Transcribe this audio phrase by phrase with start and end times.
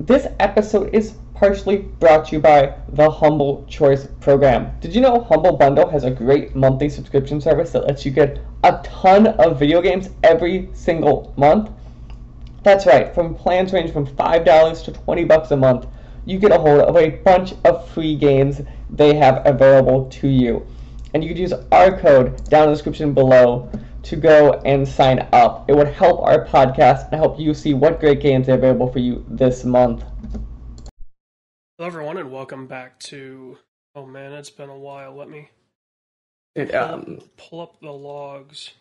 [0.00, 4.72] This episode is partially brought to you by the Humble Choice program.
[4.80, 8.40] Did you know Humble Bundle has a great monthly subscription service that lets you get
[8.64, 11.70] a ton of video games every single month?
[12.64, 15.86] That's right, from plans range from $5 to 20 bucks a month,
[16.26, 20.66] you get a hold of a bunch of free games they have available to you.
[21.14, 23.70] And you could use our code down in the description below
[24.02, 25.68] to go and sign up.
[25.70, 28.98] It would help our podcast and help you see what great games are available for
[28.98, 30.02] you this month.
[31.78, 33.58] Hello, everyone, and welcome back to.
[33.94, 35.14] Oh man, it's been a while.
[35.16, 35.50] Let me
[36.56, 38.72] It, um, pull up the logs.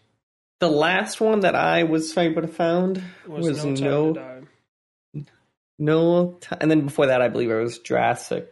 [0.60, 4.14] the last one that I was able to found It was, was, no time no
[4.14, 5.26] to die.
[5.78, 8.52] no ti and then before that I believe it was Jurassic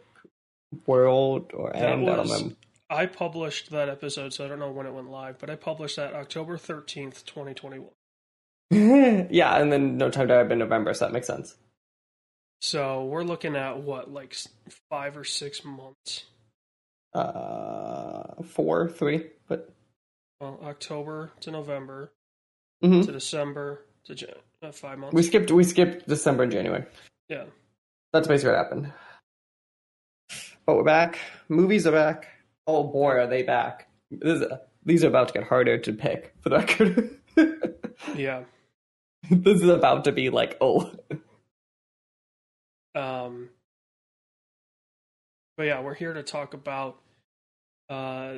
[0.86, 2.08] World or That End.
[2.08, 2.56] I don't was- remember.
[2.92, 5.96] I published that episode, so I don't know when it went live, but I published
[5.96, 7.92] that October thirteenth, twenty twenty one.
[9.30, 11.56] yeah, and then No Time to Die in November, so that makes sense.
[12.60, 14.36] So we're looking at what, like
[14.90, 16.24] five or six months.
[17.14, 19.70] Uh, four, three, but
[20.40, 22.12] Well, October to November
[22.84, 23.04] mhm.
[23.04, 24.30] to December to Jan-
[24.62, 25.14] uh, five months.
[25.14, 26.84] we skipped we skipped December and January.
[27.28, 27.44] yeah,
[28.12, 28.92] That's basically what happened.
[30.66, 31.18] But we're back.
[31.48, 32.28] Movies are back.
[32.66, 33.88] Oh boy, are they back!
[34.10, 34.44] Is,
[34.84, 37.18] these are about to get harder to pick for the record.
[38.16, 38.44] yeah.
[39.30, 40.92] this is about to be like oh
[42.94, 43.50] Um,
[45.56, 46.98] but yeah, we're here to talk about
[47.88, 48.34] uh,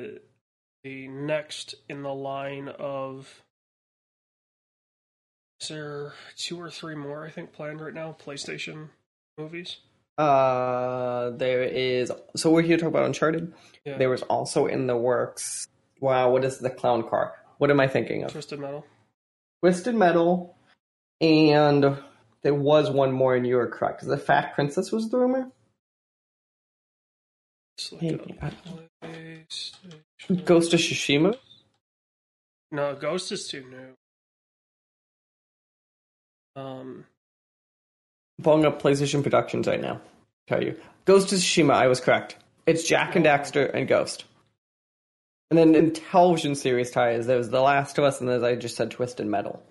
[0.83, 3.41] the next in the line of.
[5.61, 8.15] Is there two or three more, I think, planned right now?
[8.23, 8.89] PlayStation
[9.37, 9.77] movies?
[10.17, 12.11] Uh, there is.
[12.35, 13.53] So we're here to talk about Uncharted.
[13.83, 13.97] Yeah.
[13.97, 15.67] There was also in the works.
[15.99, 17.33] Wow, what is the clown car?
[17.57, 18.31] What am I thinking of?
[18.31, 18.85] Twisted Metal.
[19.61, 20.55] Twisted Metal,
[21.21, 21.97] and
[22.43, 24.05] there was one more, and you were correct.
[24.05, 25.51] The Fat Princess was the rumor.
[27.77, 28.37] Let's look Maybe.
[28.41, 28.53] up
[29.03, 30.45] PlayStation.
[30.45, 31.37] Ghost of Tsushima.
[32.71, 33.65] No, Ghost is too
[36.55, 36.61] new.
[36.61, 37.05] Um,
[38.41, 40.01] Pulling up PlayStation Productions right now.
[40.47, 41.73] Tell you, Ghost of Tsushima.
[41.73, 42.35] I was correct.
[42.65, 43.25] It's Jak and.
[43.25, 44.25] Daxter and Ghost.
[45.49, 48.75] And then in television series ties, there's The Last of Us, and as I just
[48.75, 49.63] said, Twisted Metal.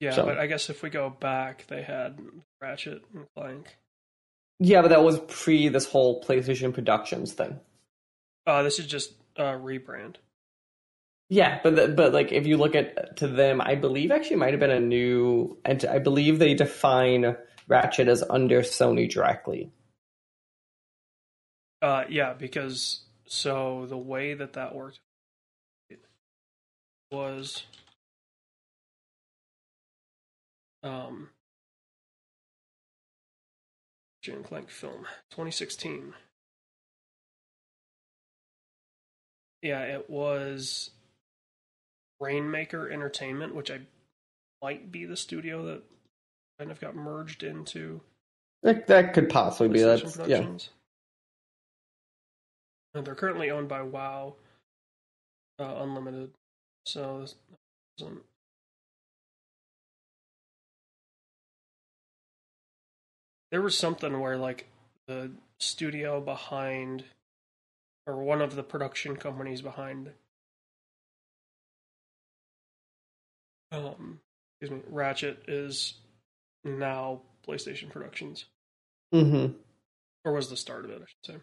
[0.00, 2.18] yeah, So- but I guess if we go back, they had
[2.60, 3.76] Ratchet and Clank.
[4.58, 7.60] Yeah, but that was pre this whole PlayStation Productions thing.
[8.46, 10.16] Uh, this is just uh, rebrand.
[11.28, 14.52] Yeah, but the, but like if you look at to them, I believe actually might
[14.52, 19.72] have been a new, and I believe they define Ratchet as under Sony directly.
[21.82, 25.00] Uh, yeah, because so the way that that worked
[27.10, 27.64] was
[30.82, 31.28] um
[34.22, 36.14] Jane Clank film 2016.
[39.62, 40.90] Yeah, it was
[42.20, 43.80] Rainmaker Entertainment, which I
[44.62, 45.82] might be the studio that
[46.58, 48.00] kind of got merged into
[48.62, 50.46] That that could possibly be that's yeah.
[52.94, 54.36] And they're currently owned by WoW
[55.58, 56.30] uh, Unlimited.
[56.86, 57.34] So this
[57.98, 58.22] doesn't.
[63.50, 64.66] There was something where like
[65.08, 67.04] the studio behind
[68.06, 70.10] or one of the production companies behind
[73.72, 74.20] um
[74.60, 75.94] excuse me, Ratchet is
[76.64, 78.46] now PlayStation Productions
[79.14, 79.52] Mm-hmm.
[80.24, 81.42] or was the start of it, I should say.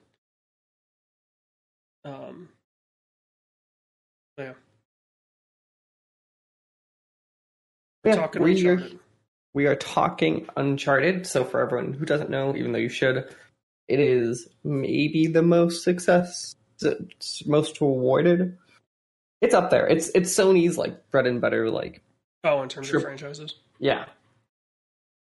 [2.06, 2.50] Um,
[4.38, 4.54] yeah,
[8.04, 8.84] Yeah, talking we are,
[9.54, 11.26] we are talking Uncharted.
[11.26, 13.34] So for everyone who doesn't know, even though you should,
[13.88, 16.56] it is maybe the most success,
[17.46, 18.58] most rewarded.
[19.40, 19.88] It's up there.
[19.88, 21.69] It's it's Sony's like bread and butter.
[21.69, 22.02] Like
[22.44, 23.00] Oh, in terms Sure.
[23.00, 23.56] of franchises.
[23.80, 24.06] yeah,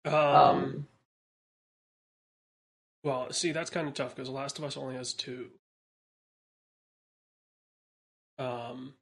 [0.05, 0.87] Um, um,
[3.03, 5.51] well, see, that's kind of tough because Last of Us only has two.
[8.39, 8.93] Um,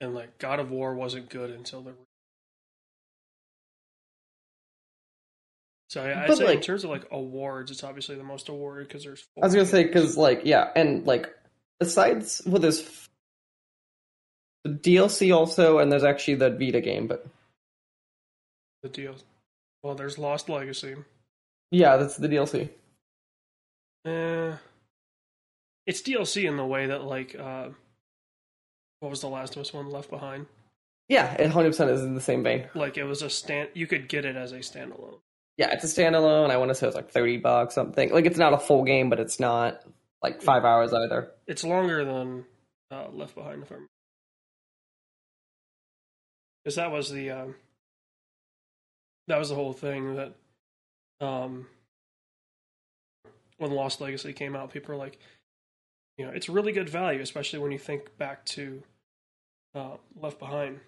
[0.00, 1.94] and like God of War wasn't good until the.
[5.90, 8.88] So I, I'd But, say in terms of like awards, it's obviously the most awarded
[8.88, 9.26] because there's.
[9.40, 11.30] I was gonna four say because like yeah, and like
[11.80, 13.05] besides well, there's
[14.66, 17.26] the DLC also, and there's actually the Vita game, but
[18.82, 19.22] the DLC.
[19.82, 20.96] Well, there's Lost Legacy.
[21.70, 22.68] yeah, that's the DLC.
[24.06, 24.56] Eh,
[25.86, 27.68] it's DLC in the way that like uh,
[29.00, 30.46] what was the Last of Us one Left Behind?
[31.08, 32.66] Yeah, it 100% is in the same vein.
[32.74, 33.68] Like it was a stand.
[33.74, 35.20] You could get it as a standalone.
[35.56, 36.50] Yeah, it's a standalone.
[36.50, 38.12] I want to say it's like 30 bucks, something.
[38.12, 39.82] Like, it's not a full game, but it's not
[40.22, 41.30] like five hours either.
[41.46, 42.44] It's longer than
[42.90, 43.86] uh, Left Behind, if I'm.
[46.66, 47.54] Because that was the um,
[49.28, 50.34] that was the whole thing that
[51.24, 51.68] um,
[53.58, 55.16] when Lost Legacy came out, people were like,
[56.18, 58.82] you know, it's really good value, especially when you think back to
[59.76, 60.80] uh, Left Behind.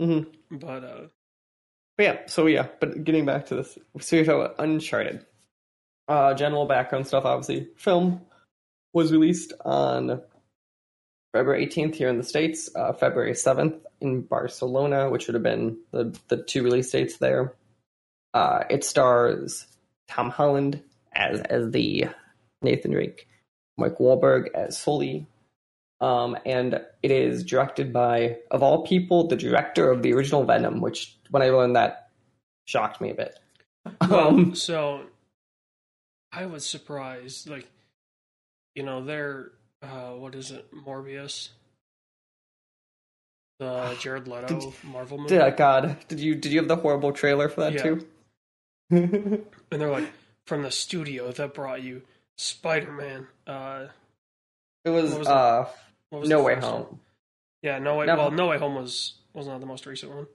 [0.00, 0.56] Mm-hmm.
[0.56, 1.00] But uh,
[1.98, 5.26] But yeah, so yeah, but getting back to this, so you're talking about Uncharted.
[6.08, 7.68] Uh, general background stuff, obviously.
[7.76, 8.22] Film
[8.94, 10.22] was released on
[11.32, 15.78] February 18th here in the States, uh, February 7th in Barcelona, which would have been
[15.90, 17.54] the, the two release dates there.
[18.34, 19.66] Uh, it stars
[20.08, 20.82] Tom Holland
[21.12, 22.06] as, as the
[22.62, 23.28] Nathan Drake,
[23.76, 25.26] Mike Wahlberg as Sully,
[26.00, 30.80] um, and it is directed by, of all people, the director of the original Venom,
[30.80, 32.10] which when I learned that
[32.66, 33.38] shocked me a bit.
[34.08, 35.02] well, Um, so
[36.32, 37.48] I was surprised.
[37.48, 37.66] Like,
[38.74, 39.50] you know, they're
[39.82, 41.50] uh, what is it, Morbius,
[43.58, 47.48] the Jared Leto Marvel movie, dear God, did you did you have the horrible trailer
[47.48, 47.82] for that Yeah.
[47.82, 48.06] too?
[48.90, 50.08] and they're like
[50.46, 52.02] from the studio that brought you
[52.38, 53.26] Spider Man.
[53.46, 53.86] Uh,
[54.84, 55.66] it was, was uh,
[56.10, 56.82] what was No Way Home.
[56.84, 56.98] one?
[57.62, 58.06] Yeah, No Way.
[58.06, 58.16] No.
[58.16, 60.26] Well, No Way Home was was not the most recent one.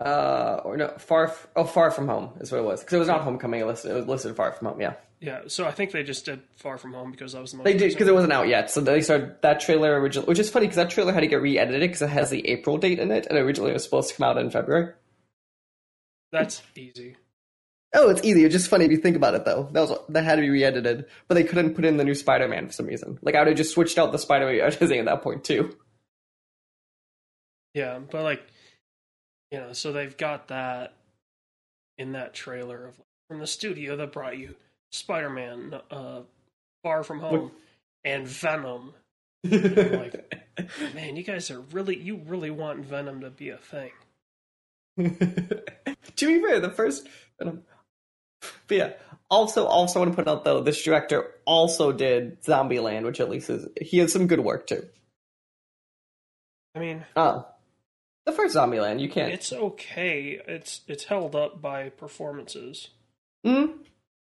[0.00, 1.26] Uh, or no, far.
[1.28, 3.60] F- oh, Far From Home is what it was because it was not Homecoming.
[3.60, 4.80] It listed, it was listed Far From Home.
[4.80, 7.58] Yeah, Yeah, so I think they just did Far From Home because that was the
[7.58, 7.64] most.
[7.66, 8.68] they did because it wasn't out yet.
[8.70, 11.40] So they started that trailer originally, which is funny because that trailer had to get
[11.40, 14.16] re-edited because it has the April date in it, and originally it was supposed to
[14.16, 14.92] come out in February.
[16.32, 17.16] That's easy.
[17.94, 18.42] Oh, it's easy.
[18.44, 19.68] It's just funny if you think about it, though.
[19.70, 22.66] That was that had to be re-edited, but they couldn't put in the new Spider-Man
[22.66, 23.18] for some reason.
[23.22, 25.76] Like I would have just switched out the Spider-Man advertising at that point too.
[27.74, 28.42] Yeah, but like,
[29.52, 30.94] you know, so they've got that
[31.98, 34.54] in that trailer of from the studio that brought you
[34.90, 36.22] Spider-Man, uh,
[36.82, 37.52] Far From Home,
[38.04, 38.94] and Venom.
[39.44, 40.38] like-
[40.94, 43.90] Man, you guys are really you really want Venom to be a thing.
[44.98, 47.08] to be fair, the first,
[47.38, 47.62] Venom.
[48.68, 48.92] but yeah.
[49.30, 53.48] Also, also want to put out though, this director also did Zombieland, which at least
[53.48, 54.86] is he has some good work too.
[56.74, 57.46] I mean, Oh,
[58.26, 59.32] the first Zombieland, you can't.
[59.32, 60.40] it's okay.
[60.46, 62.88] It's it's held up by performances.
[63.46, 63.74] Mm,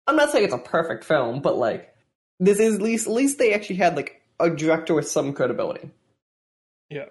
[0.07, 1.93] I'm not saying it's a perfect film, but like
[2.39, 5.89] this is at least at least they actually had like a director with some credibility.
[6.89, 7.05] Yeah.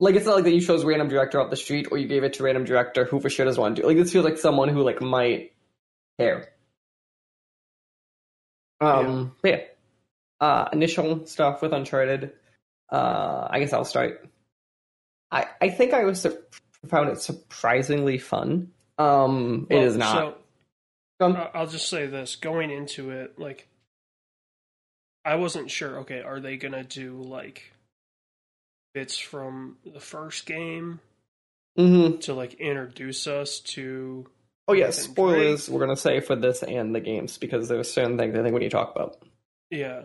[0.00, 2.22] Like it's not like that you chose random director off the street or you gave
[2.24, 3.88] it to random director who for sure doesn't want to do.
[3.88, 5.52] Like this feels like someone who like might
[6.18, 6.48] care.
[8.80, 9.60] Um, but yeah.
[10.40, 12.32] Uh, initial stuff with Uncharted.
[12.90, 14.28] Uh, I guess I'll start.
[15.30, 16.26] I I think I was
[16.88, 18.72] found it surprisingly fun.
[18.98, 20.38] Um, it Well, is not.
[21.20, 23.68] So Um, I'll just say this: going into it, like,
[25.24, 25.98] I wasn't sure.
[26.00, 27.72] Okay, are they gonna do like
[28.94, 31.00] bits from the first game
[31.78, 32.20] mhm.
[32.22, 34.26] to like introduce us to?
[34.68, 35.74] Oh yeah, spoilers Drake.
[35.74, 38.60] we're gonna say for this and the games because there's certain things I think we
[38.60, 39.18] need to talk about.
[39.70, 40.02] Yeah.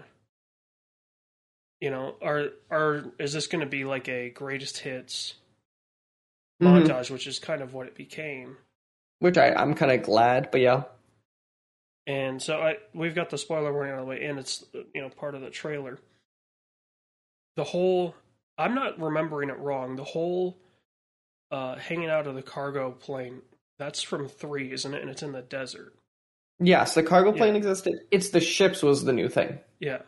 [1.84, 5.34] You know, are are is this gonna be like a greatest hits
[6.62, 6.88] Mhm.
[6.88, 8.56] montage, which is kind of what it became?
[9.20, 10.84] Which I I'm kind of glad, but yeah.
[12.08, 14.64] And so I we've got the spoiler warning on the way and It's
[14.96, 16.00] you know part of the trailer.
[17.58, 18.16] The whole
[18.58, 19.98] I'm not remembering it wrong.
[19.98, 20.58] The whole
[21.52, 23.42] uh, hanging out of the cargo plane
[23.78, 25.02] that's from three, isn't it?
[25.02, 25.94] And it's in the desert.
[26.60, 27.40] Yes, the cargo Yeah.
[27.40, 28.06] plane existed.
[28.10, 29.60] It's the ships was the new thing.
[29.80, 30.04] Yeah,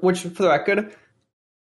[0.00, 0.94] Which, for the record,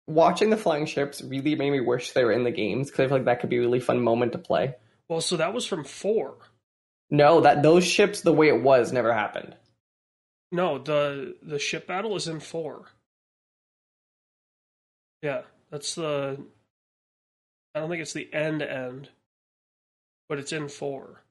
[0.07, 3.07] watching the flying ships really made me wish they were in the games because I
[3.07, 4.75] feel like that could be a really fun moment to play.
[5.09, 6.37] well, so that was from four.
[7.09, 9.55] No, that those ships, the way it was, never happened.
[10.51, 12.85] No, the the ship battle is in four.
[15.21, 16.39] Yeah, that's the.
[17.73, 19.09] I don't think it's the end end,
[20.29, 21.21] but it's in four.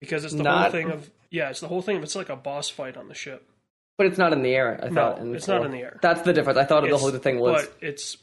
[0.00, 2.36] Because it's the whole thing of yeah, it's the whole thing of it's like a
[2.36, 3.48] boss fight on the ship.
[3.98, 4.78] But it's not in the air.
[4.82, 5.18] I No, thought.
[5.20, 5.98] in it's not in the air.
[6.02, 6.58] That's the difference.
[6.58, 7.64] I thought the whole thing was.
[7.66, 8.18] but it's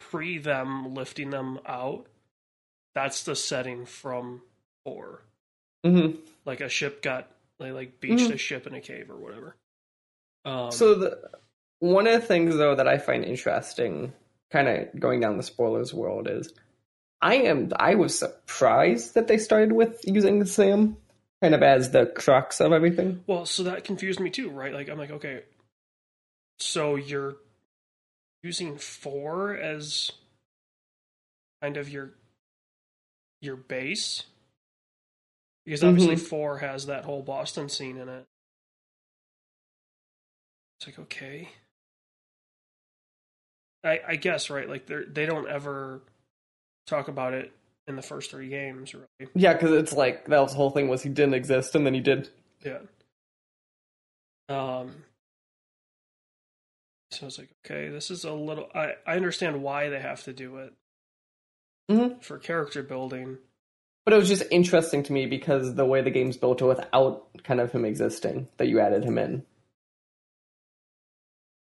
[0.00, 2.06] pre them lifting them out.
[2.94, 4.42] That's the setting from
[4.84, 5.22] four.
[5.84, 6.18] Mhm.
[6.46, 8.34] Like a ship got they like beached Mhm.
[8.34, 9.56] a ship in a cave or whatever.
[10.44, 11.30] Um, So the
[11.80, 14.12] one of the things though that I find interesting,
[14.50, 16.52] kind of going down the spoilers world, is
[17.20, 20.96] I am I was surprised that they started with using Sam
[21.44, 23.22] kind of as the crux of everything.
[23.26, 24.72] Well, so that confused me too, right?
[24.72, 25.42] Like I'm like, okay,
[26.58, 27.36] so you're
[28.42, 30.10] using four as
[31.60, 32.12] kind of your
[33.42, 34.24] your base
[35.66, 36.20] because obviously Mhm.
[36.20, 38.24] four has that whole Boston scene in it.
[40.78, 41.50] It's like okay,
[43.84, 46.00] I I guess right, like they they don't ever
[46.86, 47.52] talk about it
[47.86, 49.30] in the first three games, really.
[49.34, 51.94] Yeah, because it's like that was the whole thing was he didn't exist and then
[51.94, 52.28] he did.
[52.64, 52.78] Yeah.
[54.48, 55.04] Um.
[57.10, 58.68] So it's like, okay, this is a little.
[58.74, 60.72] I I understand why they have to do it
[61.90, 62.22] Mhm.
[62.22, 63.38] for character building.
[64.04, 67.60] But it was just interesting to me because the way the game's built without kind
[67.60, 69.44] of him existing, that you added him in.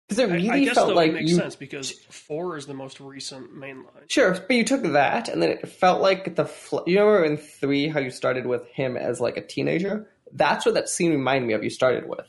[0.07, 2.65] Because it really I, guess felt though like it makes you sense because four is
[2.65, 4.09] the most recent mainline.
[4.09, 7.37] Sure, but you took that, and then it felt like the fl- you remember in
[7.37, 10.09] three how you started with him as like a teenager.
[10.31, 11.63] That's what that scene reminded me of.
[11.63, 12.27] You started with.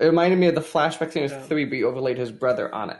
[0.00, 2.90] It reminded me of the flashback scene of three, but you overlaid his brother on
[2.90, 2.98] it.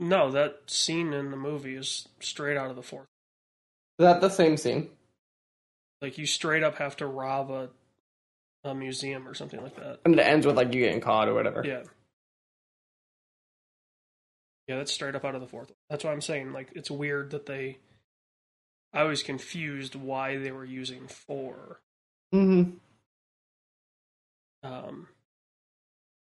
[0.00, 3.06] No, that scene in the movie is straight out of the fourth.
[3.98, 4.90] Is that the same scene?
[6.02, 7.70] Like you straight up have to rob a
[8.66, 10.00] a museum or something like that.
[10.04, 11.62] And it ends with like you getting caught or whatever.
[11.64, 11.82] Yeah.
[14.68, 15.70] Yeah, that's straight up out of the fourth.
[15.88, 17.78] That's why I'm saying like it's weird that they.
[18.92, 21.80] I was confused why they were using four
[22.34, 22.70] Mm-hmm.
[24.68, 25.06] um,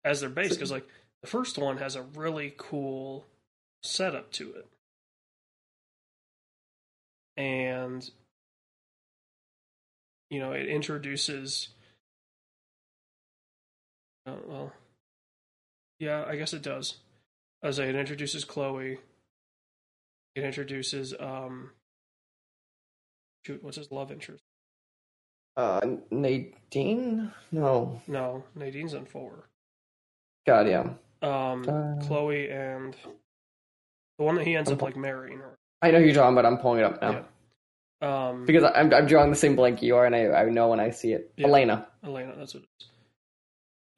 [0.06, 0.88] as their base because like
[1.22, 3.26] the first one has a really cool
[3.84, 4.68] setup to it,
[7.36, 8.10] and
[10.30, 11.70] you know it introduces.
[14.30, 14.72] Uh, well,
[16.00, 16.96] yeah, I guess it does.
[17.64, 19.00] As it introduces Chloe,
[20.36, 21.72] it introduces um.
[23.46, 24.44] Shoot, what's his love interest?
[25.58, 25.82] Uh,
[26.12, 27.32] Nadine?
[27.52, 28.02] No.
[28.08, 29.50] No, Nadine's on four.
[30.46, 30.90] God, yeah.
[31.22, 32.96] Um, Uh, Chloe and
[34.18, 34.86] the one that he ends up Okay.
[34.88, 35.40] like marrying.
[35.40, 36.46] Or, I know you're talking about.
[36.46, 37.12] I'm pulling it up now
[38.02, 38.28] yeah.
[38.30, 40.80] Um, because I'm I'm drawing the same blank you are, and I I know when
[40.80, 41.34] I see it.
[41.36, 41.48] Yeah.
[41.48, 41.88] Elena.
[42.06, 42.88] Elena, that's what it is.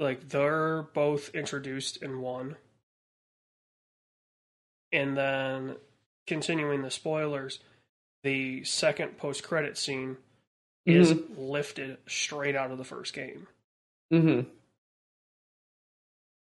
[0.01, 2.57] Like they're both introduced in one,
[4.91, 5.77] and then
[6.27, 7.59] continuing the spoilers,
[8.23, 10.17] the second post-credit scene
[10.85, 13.47] is lifted straight out of the first game.
[14.11, 14.49] Mm-hmm.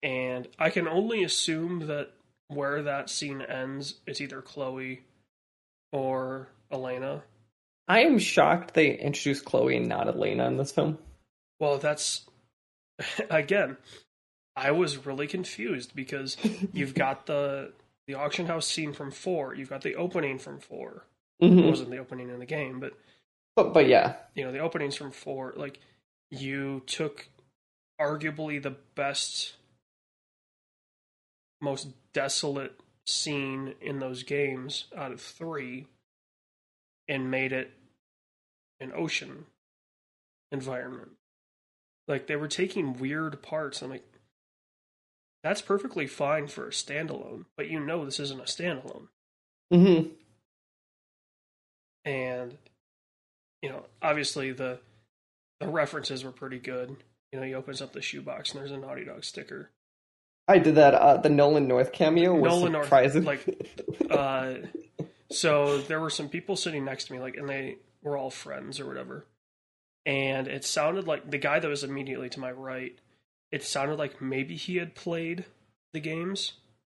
[0.03, 2.11] and I can only assume that
[2.49, 5.03] where that scene ends, it's either Chloe
[5.91, 7.25] or Elena.
[7.89, 10.99] I am shocked they introduced Chloe and not Elena in this film.
[11.59, 12.25] Well, that's
[13.31, 13.77] again,
[14.57, 16.37] I was really confused because
[16.73, 17.73] you've got the
[18.07, 21.05] the auction house scene from four, you've got the opening from four.
[21.41, 21.69] It Mhm.
[21.69, 22.95] wasn't the opening in the game, but
[23.57, 25.53] But but yeah, you know the openings from four.
[25.57, 25.81] Like
[26.31, 27.29] you took
[28.01, 29.55] arguably the best,
[31.61, 35.87] most desolate scene in those games out of three,
[37.09, 37.73] and made it
[38.81, 39.47] an ocean
[40.53, 41.13] environment.
[42.09, 43.83] Like they were taking weird parts.
[43.83, 44.05] I'm like,
[45.43, 49.09] that's perfectly fine for a standalone, but you know this isn't a standalone
[49.73, 50.11] Mm-hmm.
[52.05, 52.57] and
[53.63, 54.79] you know obviously the
[55.61, 56.95] the references were pretty good
[57.33, 59.71] you know he opens up the shoebox and there's a naughty dog sticker
[60.49, 60.95] I did that.
[60.95, 63.25] Uh, the Nolan North cameo was Nolan North, surprising.
[63.25, 63.75] like,
[64.09, 64.55] uh
[65.33, 68.79] so there were some people sitting next to me like and they were all friends
[68.79, 69.25] or whatever
[70.07, 72.99] and it sounded like the guy that was immediately to my right
[73.53, 75.45] it sounded like maybe he had played
[75.93, 76.53] the games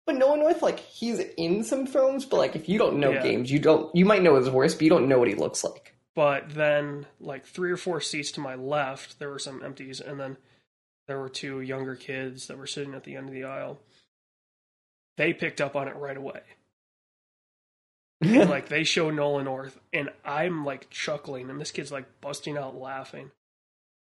[0.05, 3.23] but Nolan North, like he's in some films, but like if you don't know Yeah.
[3.23, 3.93] games, you don't.
[3.93, 5.95] You might know his voice, but you don't know what he looks like.
[6.15, 10.17] But then, like three or four seats to my left, there were some empties, and
[10.17, 10.37] then
[11.07, 13.81] there were two younger kids that were sitting at the end of the aisle.
[15.17, 16.39] They picked up on it right away.
[18.21, 22.57] And, like they show Nolan North, and I'm like chuckling, and this kid's like busting
[22.57, 23.31] out laughing.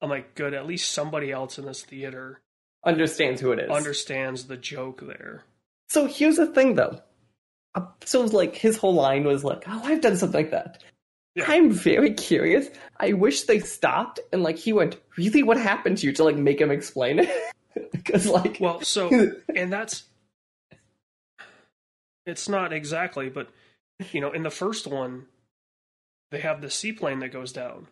[0.02, 0.54] I'm like, good.
[0.54, 2.40] At least somebody else in this theater
[2.84, 3.70] Understands who it is.
[3.70, 5.44] understands the joke there.
[5.90, 7.00] So here's the thing, though.
[7.74, 10.82] Uh, So like his whole line was like, "Oh, I've done something like that."
[11.36, 11.44] Yeah.
[11.46, 12.68] I'm very curious.
[12.98, 16.36] I wish they stopped and like he went, "Really, what happened to you?" to like
[16.36, 17.30] make him explain it.
[17.92, 19.08] Because like, Well, so
[19.54, 20.04] and that's
[22.26, 23.48] it's not exactly, but
[24.12, 25.26] you know, in the first one,
[26.30, 27.86] they have the seaplane that goes down.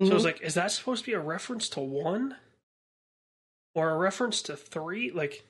[0.00, 0.26] So I was mm-hmm.
[0.26, 2.36] like, is that supposed to be a reference to one?
[3.74, 5.10] Or a reference to three?
[5.10, 5.44] Like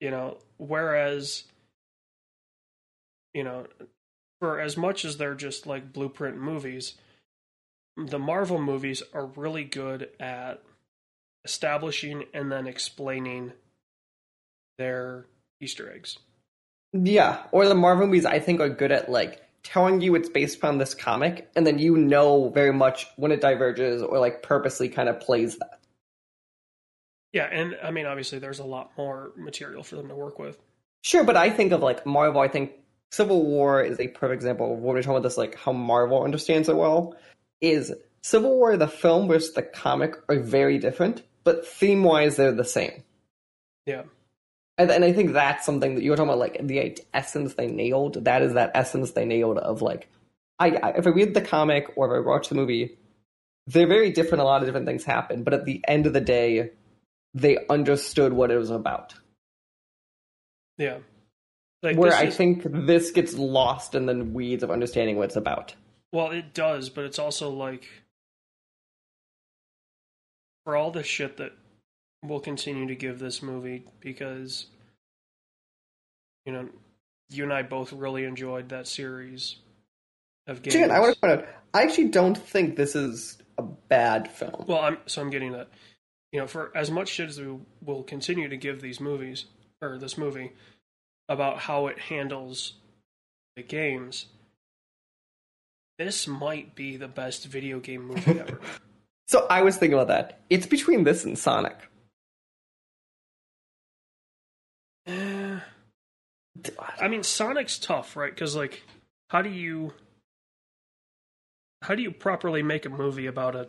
[0.00, 1.44] you know, whereas
[3.34, 3.66] you know,
[4.40, 6.94] for as much as they're just like blueprint movies,
[7.96, 10.62] the Marvel movies are really good at
[11.44, 13.52] establishing and then explaining
[14.78, 15.26] their
[15.60, 16.18] Easter eggs.
[16.92, 20.58] Yeah, or the Marvel movies I think are good at like telling you it's based
[20.58, 24.88] upon this comic, and then you know very much when it diverges or like purposely
[24.88, 25.80] kind of plays that.
[27.32, 30.58] Yeah, and I mean, obviously, there's a lot more material for them to work with.
[31.02, 32.40] Sure, but I think of like Marvel.
[32.40, 32.72] I think
[33.12, 36.24] Civil War is a perfect example of what we're talking about this, like how Marvel
[36.24, 37.14] understands it well.
[37.60, 37.92] Is
[38.22, 42.64] Civil War the film versus the comic are very different, but theme wise they're the
[42.64, 43.04] same.
[43.86, 44.02] Yeah.
[44.80, 47.66] And, and I think that's something that you were talking about, like the essence they
[47.66, 48.24] nailed.
[48.24, 50.08] That is that essence they nailed of like,
[50.58, 52.96] I, I if I read the comic or if I watch the movie,
[53.66, 54.40] they're very different.
[54.40, 56.70] A lot of different things happen, but at the end of the day,
[57.34, 59.12] they understood what it was about.
[60.78, 61.00] Yeah.
[61.82, 65.36] Like, Where I is- think this gets lost in the weeds of understanding what it's
[65.36, 65.74] about.
[66.10, 67.86] Well, it does, but it's also like
[70.64, 71.52] for all the shit that
[72.22, 74.66] we'll continue to give this movie because
[76.44, 76.68] you know
[77.30, 79.56] you and I both really enjoyed that series
[80.46, 80.74] of games.
[80.74, 84.64] Jan, I want to point out, I actually don't think this is a bad film.
[84.66, 85.68] Well, I'm so I'm getting that.
[86.32, 89.46] You know, for as much shit as we will continue to give these movies
[89.82, 90.52] or this movie
[91.28, 92.74] about how it handles
[93.56, 94.26] the games,
[95.98, 98.60] this might be the best video game movie ever.
[99.28, 100.40] So I was thinking about that.
[100.50, 101.88] It's between this and Sonic.
[107.00, 108.32] I mean, Sonic's tough, right?
[108.34, 108.82] Because like,
[109.28, 109.92] how do you
[111.82, 113.68] how do you properly make a movie about a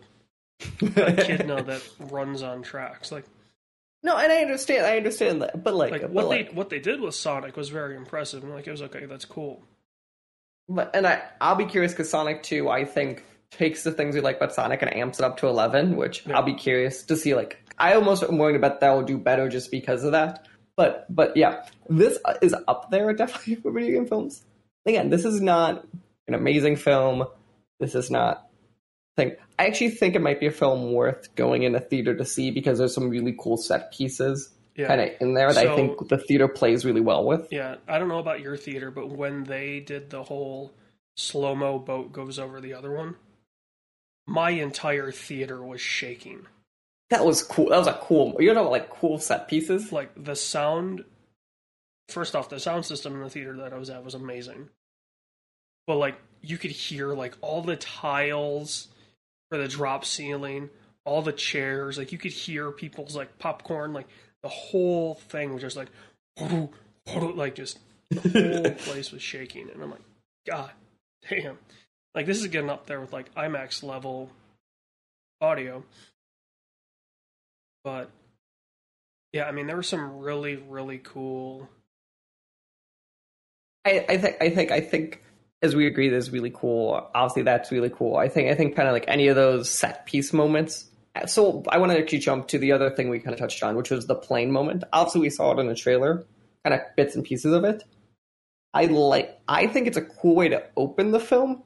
[0.81, 1.81] echidna that
[2.11, 3.11] runs on tracks?
[3.11, 3.25] Like,
[4.03, 4.85] No, and I understand.
[4.85, 7.55] I understand that, but like, like but what like, they what they did with Sonic
[7.57, 8.43] was very impressive.
[8.43, 9.05] And like, it was okay.
[9.05, 9.63] That's cool.
[10.67, 14.21] but and I, I'll be curious because Sonic Two, I think, takes the things we
[14.21, 16.37] like about Sonic and amps it up to eleven, which Yeah.
[16.37, 17.33] I'll be curious to see.
[17.35, 20.47] Like, I almost am willing to bet that will do better just because of that.
[20.81, 24.43] But but yeah, this is up there definitely for video game films.
[24.87, 25.85] Again, this is not
[26.27, 27.25] an amazing film.
[27.79, 28.47] This is not
[29.15, 29.35] thing.
[29.59, 32.49] I actually think it might be a film worth going in a theater to see
[32.49, 34.87] because there's some really cool set pieces Yeah.
[34.87, 37.47] kind of in there that I think the theater plays really well with.
[37.51, 40.71] Yeah, I don't know about your theater, but when they did the whole
[41.15, 43.17] slow mo boat goes over the other one,
[44.25, 46.47] my entire theater was shaking.
[47.11, 47.69] That was cool.
[47.69, 48.37] That was a cool.
[48.39, 49.91] You know, like cool set pieces.
[49.91, 51.03] Like the sound.
[52.07, 54.69] First off, the sound system in the theater that I was at was amazing.
[55.87, 58.87] But like you could hear like all the tiles
[59.49, 60.69] for the drop ceiling,
[61.05, 64.07] all the chairs, like you could hear people's like popcorn, like
[64.41, 65.89] the whole thing was just like
[67.15, 70.01] like just the whole place was shaking and I'm like,
[70.47, 70.71] God
[71.29, 71.57] damn.
[72.15, 74.29] Like this is getting up there with like IMAX level
[75.41, 75.83] audio.
[77.83, 78.09] But
[79.33, 81.69] yeah, I mean there were some really, really cool
[83.85, 84.37] I, I think.
[84.41, 84.71] I think.
[84.71, 85.23] I think.
[85.63, 87.09] As we agree, this is really cool.
[87.13, 88.17] Obviously, that's really cool.
[88.17, 88.49] I think.
[88.49, 90.87] I think kind of like any of those set piece moments.
[91.27, 93.75] So I want to actually jump to the other thing we kind of touched on,
[93.75, 94.83] which was the plane moment.
[94.93, 96.25] Obviously, we saw it in the trailer,
[96.63, 97.83] kind of bits and pieces of it.
[98.73, 99.39] I like.
[99.47, 101.63] I think it's a cool way to open the film,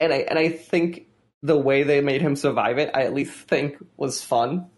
[0.00, 1.06] and I and I think
[1.42, 4.70] the way they made him survive it, I at least think was fun.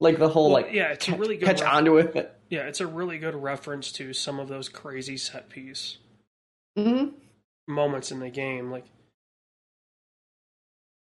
[0.00, 2.32] Like the whole Well, like yeah, it's a really good catch ref- onto it.
[2.48, 5.98] Yeah, it's a really good reference to some of those crazy set piece
[6.76, 7.06] hmm
[7.66, 8.70] moments in the game.
[8.70, 8.84] Like,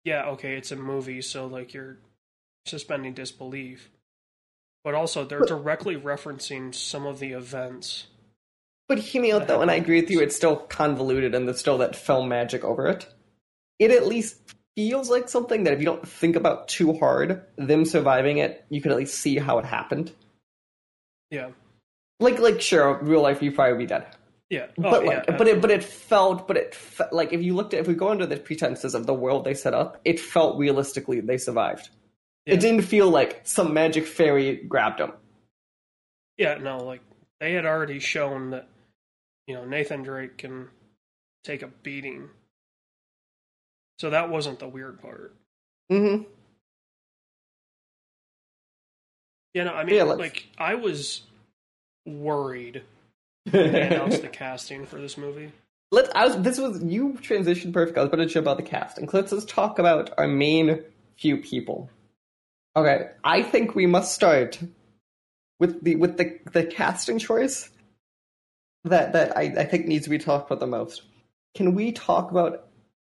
[0.03, 1.97] yeah, okay, it's a movie, so like you're
[2.65, 3.89] suspending disbelief,
[4.83, 8.07] but also they're But- directly referencing some of the events.
[8.89, 10.19] But hear me out though, and I agree with you.
[10.19, 13.07] It's still convoluted, and there's still that film magic over it.
[13.77, 17.85] It at least feels like something that if you don't think about too hard, them
[17.85, 20.11] surviving it, you can at least see how it happened.
[21.31, 21.49] Yeah,
[22.19, 24.07] Like, like sure, real life, you probably be dead.
[24.49, 27.43] yeah, oh, but yeah, like, but it, but it felt, but it fe- like if
[27.43, 29.99] you looked at, if we go under the pretenses of the world they set up,
[30.05, 31.89] it felt realistically they survived.
[32.45, 32.55] Yeah.
[32.55, 35.11] It didn't feel like some magic fairy grabbed them.
[36.37, 37.01] yeah, no, like
[37.39, 38.67] they had already shown that
[39.45, 40.67] you know Nathan Drake can
[41.43, 42.29] take a beating,
[43.99, 45.33] so that wasn't the weird part.
[45.91, 46.23] Mm-hmm.
[49.53, 51.21] Yeah, no, I mean, Yeah, like I was
[52.05, 52.83] worried
[53.51, 55.51] when they announced the casting for this movie.
[55.91, 56.09] Let's.
[56.13, 56.41] I was.
[56.41, 57.97] This was you transitioned perfect.
[57.97, 60.83] I was about to jump about the cast, and let's just talk about our main
[61.17, 61.89] few people.
[62.75, 64.59] Okay, I think we must start
[65.59, 67.71] with the with the the casting choice.
[68.83, 71.01] that that I, I think needs to be talked about the most.
[71.55, 72.68] Can we talk about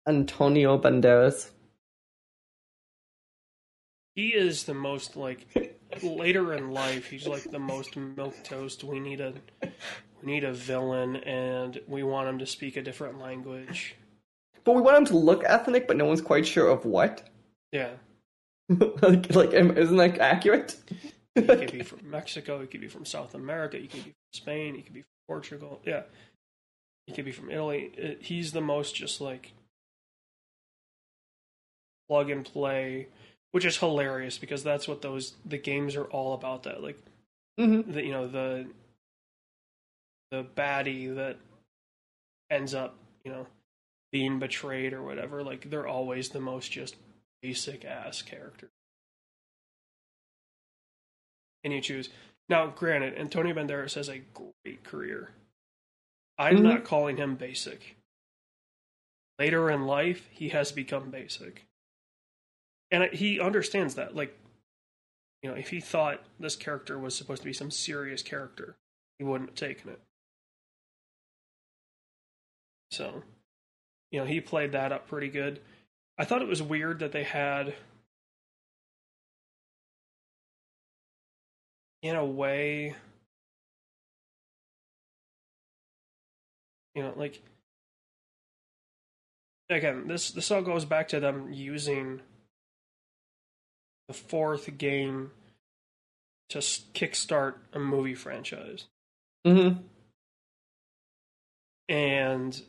[0.08, 1.50] Antonio Banderas?
[4.16, 5.48] He is the most like
[6.02, 7.10] later in life.
[7.10, 8.84] He's like the most milk toast.
[8.84, 9.34] We need a
[10.22, 13.96] we need a villain, and we want him to speak a different language.
[14.66, 17.30] But we want him to look ethnic, but no one's quite sure of what.
[17.72, 17.92] Yeah,
[18.70, 20.76] like, like, isn't that accurate?
[21.36, 22.60] he could be from Mexico.
[22.62, 23.78] He could be from South America.
[23.78, 24.76] He could be from Spain.
[24.76, 25.82] He could be from Portugal.
[25.86, 26.02] Yeah,
[27.08, 27.92] he could be from Italy.
[28.02, 29.54] Uh, He's the most just like
[32.10, 33.08] plug and play,
[33.52, 36.64] which is hilarious because that's what those the games are all about.
[36.64, 36.98] That like
[37.58, 38.68] hmm the you know the
[40.32, 41.38] the baddie that
[42.50, 43.48] ends up you know
[44.12, 46.96] being betrayed or whatever like they're always the most just
[47.42, 48.70] basic ass character.
[51.64, 52.10] And you choose.
[52.50, 55.32] Now granted antonio banderas has a great career.
[56.38, 56.64] I'm Mhm.
[56.64, 57.98] not calling him basic.
[59.40, 61.66] Later in life he has become basic
[62.92, 64.36] and he understands that like
[65.42, 68.76] you know, if he thought this character was supposed to be some serious character,
[69.18, 70.02] he wouldn't have taken it.
[72.92, 73.24] So,
[74.12, 75.62] you know, he played that up pretty good.
[76.18, 77.74] I thought it was weird that they had,
[82.02, 82.96] in a way,
[86.96, 87.42] you know, like
[89.70, 92.22] again, this this all goes back to them using
[94.10, 95.30] the fourth game
[96.50, 98.86] to kickstart a movie franchise.
[99.46, 99.70] hmm
[101.88, 102.62] and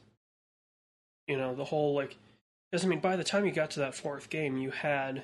[1.26, 2.16] you know the whole like
[2.70, 5.22] because i mean by the time you got to that fourth game you had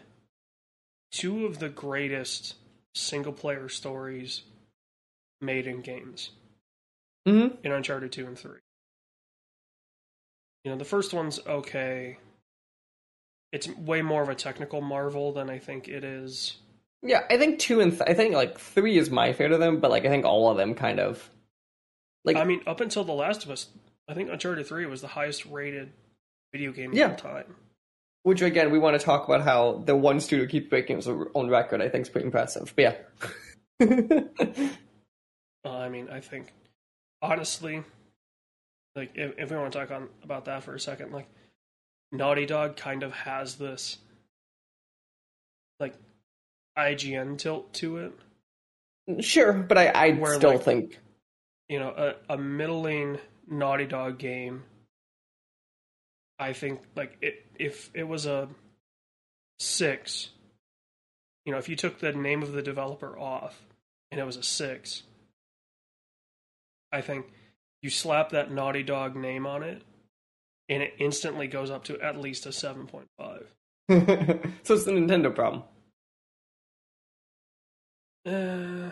[1.11, 2.55] two of the greatest
[2.95, 4.43] single player stories
[5.41, 6.31] made in games.
[7.27, 8.53] Hmm in uncharted 2 and 3
[10.65, 12.17] you know the first one's okay
[13.57, 16.57] it's way more of a technical marvel than i think it is
[17.03, 19.81] Yeah, I think two and th- I think like three is my favorite of them,
[19.81, 21.29] but like I think all of them kind of
[22.25, 23.69] like i mean up until the last of us
[24.09, 25.89] i think uncharted 3 was the highest rated
[26.53, 27.07] video game Yeah.
[27.07, 27.55] of all time
[28.25, 31.49] which again we want to talk about how the one studio keeps breaking its own
[31.49, 31.81] record.
[31.81, 32.73] I think is pretty impressive.
[32.75, 32.97] But yeah.
[35.65, 36.53] Uh, I mean, I think
[37.23, 37.83] honestly,
[38.95, 41.27] like if, if we want to talk on about that for a second, like
[42.13, 43.99] Naughty Dog kind of has this
[45.81, 45.95] like
[46.79, 49.25] IGN tilt to it.
[49.25, 50.99] sure, but I I Where, still like- think
[51.69, 51.89] You know,
[52.29, 54.65] a, a middling Naughty Dog game.
[56.39, 58.49] I think like it if it was a
[59.59, 60.29] six,
[61.45, 63.61] you know, if you took the name of the developer off
[64.11, 65.03] and it was a six,
[66.93, 67.27] I think
[67.83, 69.83] you slap that Naughty Dog name on it,
[70.69, 73.53] and it instantly goes up to at least a seven point five.
[73.89, 75.63] so it's the Nintendo problem.
[78.27, 78.91] Uh,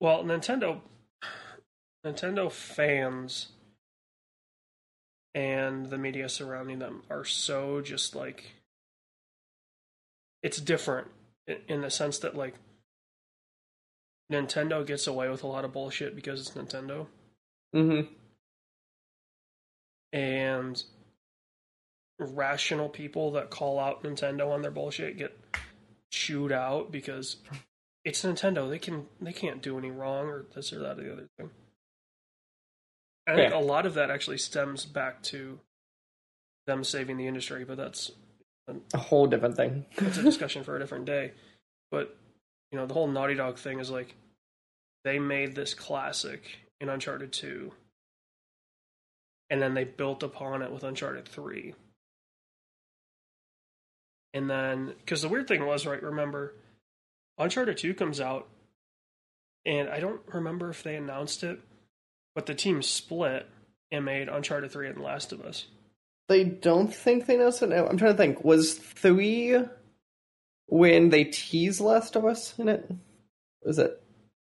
[0.00, 0.80] well, Nintendo,
[2.04, 3.48] Nintendo fans,
[5.34, 8.54] and the media surrounding them are so just like
[10.42, 11.08] it's different
[11.68, 12.54] in, the sense that like
[14.32, 17.06] Nintendo gets away with a lot of bullshit because it's Nintendo,
[17.74, 18.00] hmm
[20.12, 20.82] and
[22.18, 25.38] rational people that call out Nintendo on their bullshit get
[26.10, 27.36] chewed out because
[28.04, 28.68] it's Nintendo.
[28.68, 31.50] They can they can't do any wrong or this or that or the other thing.
[33.26, 33.58] I think Yeah.
[33.58, 35.60] a lot of that actually stems back to
[36.66, 38.10] them saving the industry, but that's
[38.94, 39.86] A whole different thing.
[39.96, 41.32] that's a discussion for a different day.
[41.90, 42.16] But
[42.72, 44.14] you know, the whole Naughty Dog thing is like
[45.04, 46.42] they made this classic
[46.80, 47.72] in Uncharted 2
[49.50, 51.74] and then they built upon it with Uncharted 3.
[54.34, 56.54] And then cuz the weird thing was, right, remember
[57.38, 58.48] Uncharted 2 comes out
[59.64, 61.60] and I don't remember if they announced it,
[62.34, 63.46] but the team split
[63.90, 65.66] and made Uncharted 3 and Last of Us.
[66.28, 67.50] They don't think they.
[67.50, 68.44] So no, I'm trying to think.
[68.44, 69.58] Was three
[70.66, 72.90] when they tease Last of Us in it?
[73.62, 74.02] Was it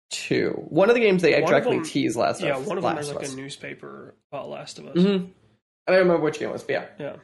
[0.09, 0.51] two?
[0.69, 2.95] One of the games they One directly them- tease Last Yeah, of one of them
[2.95, 4.95] Last is like a newspaper about Last of Us.
[4.95, 5.25] hmm
[5.87, 6.85] I don't remember which game it was, but yeah.
[6.99, 7.15] Yeah.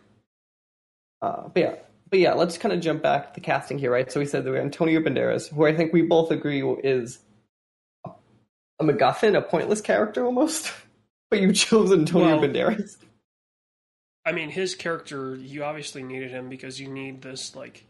[1.22, 1.76] Uh, but yeah,
[2.10, 4.12] but yeah, let's kind of jump back to the casting here, right?
[4.12, 7.20] So we said that we had Antonio Banderas, who I think we both agree is
[8.06, 8.12] a,
[8.80, 10.72] a MacGuffin, a pointless character almost.
[11.30, 12.98] but you chose Antonio Well- Banderas.
[14.28, 17.86] I mean, his character, you obviously needed him because you need this, like,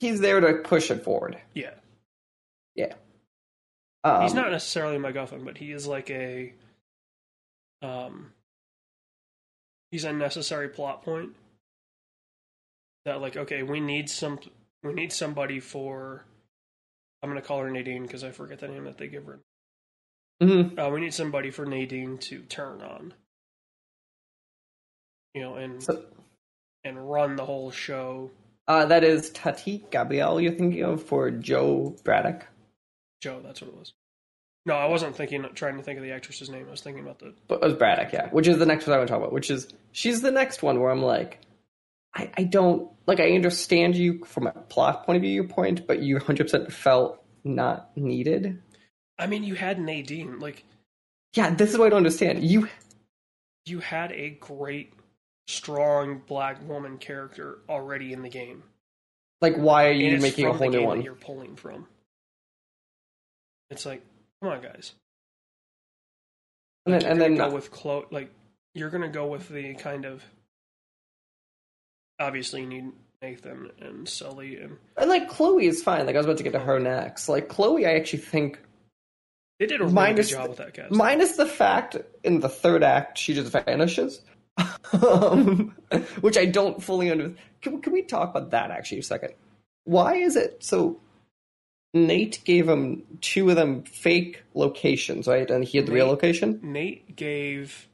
[0.00, 1.38] He's there to push it forward.
[1.54, 1.74] yeah.
[2.74, 2.94] Yeah.
[4.04, 6.52] Um, he's not necessarily a MacGuffin, but he is like a
[7.82, 8.32] um
[9.90, 11.30] he's a necessary plot point
[13.04, 14.38] that like okay we need some
[14.84, 16.24] we need somebody for
[17.22, 19.38] I'm gonna call her Nadine because I forget the name that they give her.
[20.42, 20.76] mhm.
[20.78, 23.14] Uh, we need somebody for Nadine to turn on,
[25.34, 26.04] you know, and So-
[26.84, 28.30] and run the whole show.
[28.66, 32.46] Uh, that is Tati Gabrielle you're thinking of for Jo Braddock.
[33.22, 33.92] Jo, that's what it was.
[34.66, 36.66] No, I wasn't thinking, trying to think of the actress's name.
[36.68, 37.34] I was thinking about the.
[37.48, 38.28] But it was Braddock, yeah.
[38.30, 40.62] Which is the next one I want to talk about, which is she's the next
[40.62, 41.40] one where I'm like,
[42.14, 45.86] I, I don't like I understand you from a plot point of view, your point,
[45.86, 48.60] but you 100 percent felt not needed.
[49.18, 50.38] I mean, you had Nadine.
[50.38, 50.64] Like,
[51.34, 52.44] Yeah, this is what I don't understand.
[52.44, 52.68] You
[53.66, 54.92] you had a great,
[55.48, 58.62] strong black woman character already in the game.
[59.40, 61.02] like why are you making a whole new one?
[61.02, 61.86] You're pulling from.
[63.72, 64.02] It's like,
[64.42, 64.92] come on, guys.
[66.86, 68.04] And then, You're and then go with Chloe.
[68.10, 68.30] Like,
[68.74, 70.22] you're gonna go with the kind of.
[72.18, 76.06] Obviously, you need Nathan and Sully, and and like Chloe is fine.
[76.06, 77.28] Like I was about to get to her next.
[77.28, 78.60] Like Chloe, I actually think
[79.58, 80.92] they did a really Minus good the- job with that cast.
[80.92, 84.20] minus the fact in the third act she just vanishes.
[85.02, 85.74] um,
[86.20, 87.38] which I don't fully understand.
[87.62, 89.34] Can, can we talk about that actually a second?
[89.84, 91.00] Why is it so?
[91.94, 95.50] Nate gave him two of them fake locations, right?
[95.50, 97.88] And he had the real location, Nate gave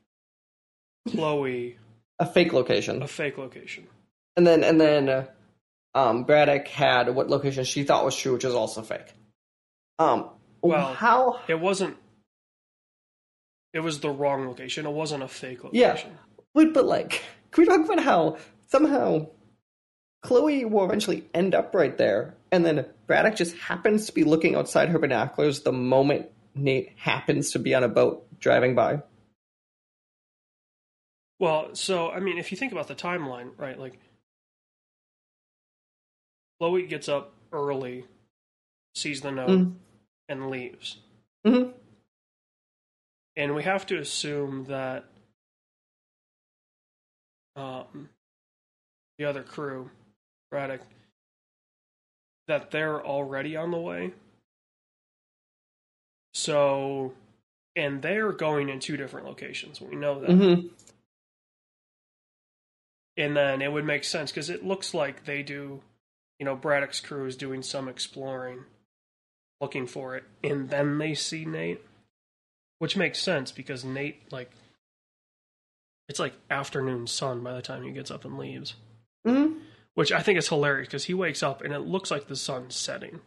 [1.09, 1.77] Chloe
[2.19, 3.87] a fake location, a fake location.
[4.37, 5.25] and then and then uh,
[5.95, 9.13] um, Braddock had what location she thought was true, which is also fake.
[9.99, 10.31] Um,
[10.63, 11.41] Well, how?
[11.49, 11.97] It wasn't.
[13.73, 14.87] It was the wrong location.
[14.87, 16.11] It wasn't a fake location.
[16.11, 16.17] Yeah.
[16.55, 19.27] Wait, but like, can we talk about how somehow
[20.23, 24.55] Chloe will eventually end up right there, and then Braddock just happens to be looking
[24.55, 29.03] outside her binoculars the moment Nate happens to be on a boat driving by?
[31.39, 33.79] Well, so I mean, if you think about the timeline, right?
[33.79, 33.99] Like,
[36.59, 38.05] Chloe gets up early,
[38.95, 39.75] sees the note, Mhm.
[40.29, 40.99] and leaves.
[41.47, 41.75] Mhm.
[43.37, 45.05] And we have to assume that
[47.55, 48.09] um,
[49.19, 49.91] the other crew,
[50.51, 50.81] Braddock,
[52.49, 54.13] that they're already on the way.
[56.35, 57.15] So,
[57.77, 59.81] and they're going in two different locations.
[59.81, 60.31] We know that.
[60.31, 60.71] Mhm.
[63.17, 65.83] And then it would make sense because it looks like they do,
[66.39, 68.65] you know, Braddock's crew is doing some exploring,
[69.61, 71.81] looking for it, and then they see Nate,
[72.79, 74.53] which makes sense because Nate, like,
[76.09, 78.77] it's like afternoon sun by the time he gets up and leaves,
[79.27, 79.58] Mhm.
[79.99, 82.77] Which I think is hilarious because he wakes up and it looks like the sun's
[82.77, 83.19] setting.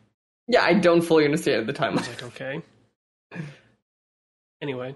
[0.48, 1.98] Yeah, I don't fully understand at the time.
[1.98, 2.62] I was like, okay.
[4.62, 4.96] Anyway,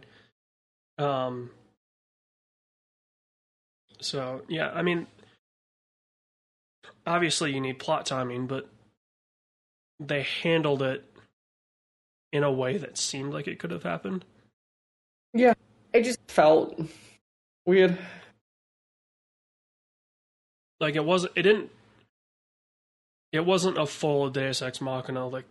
[0.98, 1.50] um,
[4.00, 5.06] so yeah, I mean,
[7.06, 8.70] obviously you need plot timing, but
[10.00, 11.04] they handled it
[12.32, 14.24] in a way that seemed like it could have happened.
[15.34, 15.56] Yeah,
[15.94, 16.80] I just felt
[17.66, 17.98] weird.
[20.80, 21.70] Like it wasn't, it didn't,
[23.32, 25.28] it wasn't a full Deus Ex Machina.
[25.28, 25.46] Like,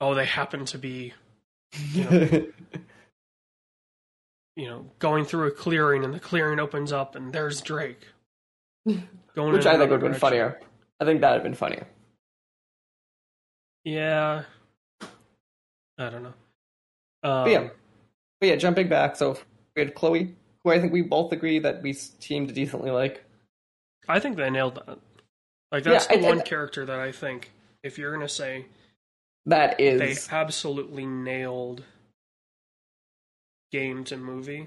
[0.00, 1.12] oh, they happen to be,
[1.92, 2.52] you
[4.56, 8.06] know, going through a clearing, and the clearing opens up, and there's Drake.
[9.34, 10.58] Going Which I think would have been funnier.
[11.00, 11.86] I think that would have been funnier.
[13.84, 14.42] Yeah.
[15.98, 16.34] I don't know.
[17.22, 17.68] Um, But yeah.
[18.40, 19.38] But yeah, jumping back, so
[19.76, 23.24] we had Chloe, who I think we both agree that we seem to decently like.
[24.10, 24.98] I think they nailed that.
[25.72, 27.50] Like that's Yeah, the I- I- one character that I think
[27.82, 28.66] if you're gonna say
[29.46, 31.84] that is they absolutely nailed
[33.72, 34.66] game to movie.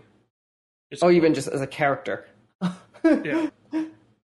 [0.92, 2.26] It's Oh, even just as a character.
[3.04, 3.50] Yeah.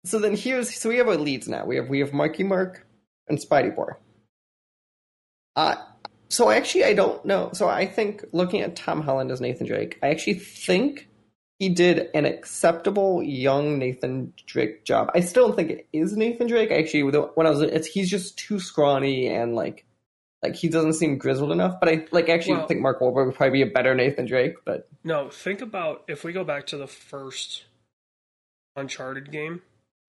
[0.03, 1.63] So then here's so we have our leads now.
[1.63, 2.87] We have we have Marky Mark
[3.27, 3.89] and Spidey Boy.
[5.55, 5.75] Uh
[6.29, 7.51] so actually I don't know.
[7.53, 11.07] So I think looking at Tom Holland as Nathan Drake, I actually think
[11.61, 15.11] he did an acceptable young Nathan Drake job.
[15.13, 16.71] I still don't think it is Nathan Drake.
[16.71, 19.85] Actually, when I was, it's he's just too scrawny and like,
[20.41, 21.79] like he doesn't seem grizzled enough.
[21.79, 24.55] But I like actually Well- think Mark Wahlberg would probably be a better Nathan Drake.
[24.65, 25.29] But no.
[25.29, 27.65] Think about if we go back to the first
[28.75, 29.61] Uncharted game.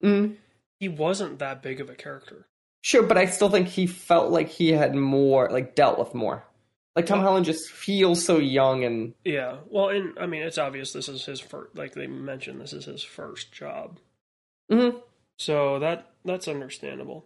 [0.02, 0.36] mm,
[0.80, 2.46] He wasn't that big of a character.
[2.80, 6.44] Sure, but I still think he felt like he had more, like dealt with more.
[6.94, 9.58] Like Tom Holland just feels so young and Yeah.
[9.70, 11.74] Well, and I mean, it's obvious this is his first.
[11.74, 13.98] Like they mentioned, this is his first job.
[14.70, 15.00] Mhm.
[15.38, 17.24] So that that's understandable.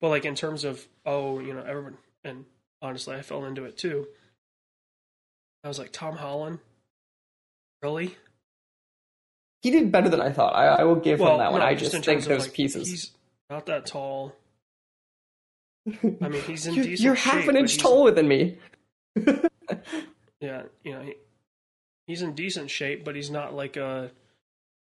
[0.00, 2.44] But like in terms of oh, you know, everyone and
[2.82, 4.06] honestly, I fell into it too.
[5.64, 6.58] I was like, Tom Holland,
[7.82, 8.16] really?
[9.62, 10.54] He did better than I thought.
[10.54, 11.60] I, I will give Well, him that one.
[11.60, 12.88] I just just think those like, pieces.
[12.88, 13.10] He's
[13.50, 14.34] not that tall.
[16.02, 18.58] I mean, he's in you're, decent you're half shape, an inch taller than me.
[20.40, 21.14] Yeah, you know, he,
[22.06, 24.10] he's in decent shape, but he's not like a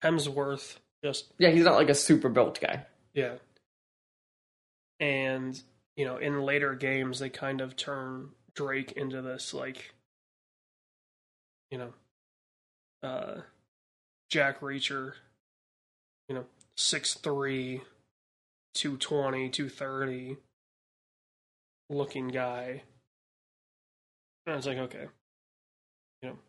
[0.03, 0.77] Hemsworth.
[1.03, 2.85] Just yeah, he's not like a super built guy.
[3.15, 3.35] yeah.
[4.99, 5.59] And
[5.97, 9.95] you know, in later games, they kind of turn Drake into this like,
[11.71, 11.93] you know,
[13.01, 13.41] uh,
[14.29, 15.13] Jack Reacher.
[16.29, 16.45] You know,
[16.77, 17.81] 6'3",
[18.75, 20.37] 220, 230
[21.89, 22.83] looking guy.
[24.45, 25.07] And I was like, okay.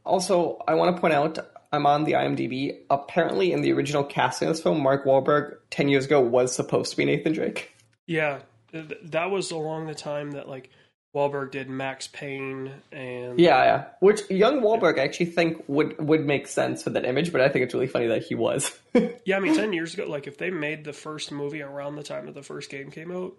[0.05, 1.39] Also, I want to point out,
[1.73, 2.81] I'm on the IMDb.
[2.91, 6.91] Apparently, in the original casting of this film, Mark Wahlberg, 10 years ago, was supposed
[6.91, 7.75] to be Nathan Drake.
[8.07, 8.41] Yeah,
[8.73, 10.71] that was along the time that like
[11.15, 13.85] Wahlberg did Max Payne and Yeah, yeah.
[14.01, 17.49] Which young Wahlberg I actually think would, would make sense for that image, but I
[17.49, 18.79] think it's really funny that he was.
[19.25, 19.37] yeah.
[19.37, 22.27] I mean, ten years ago, like if they made the first movie around the time
[22.27, 23.35] that the first game came out,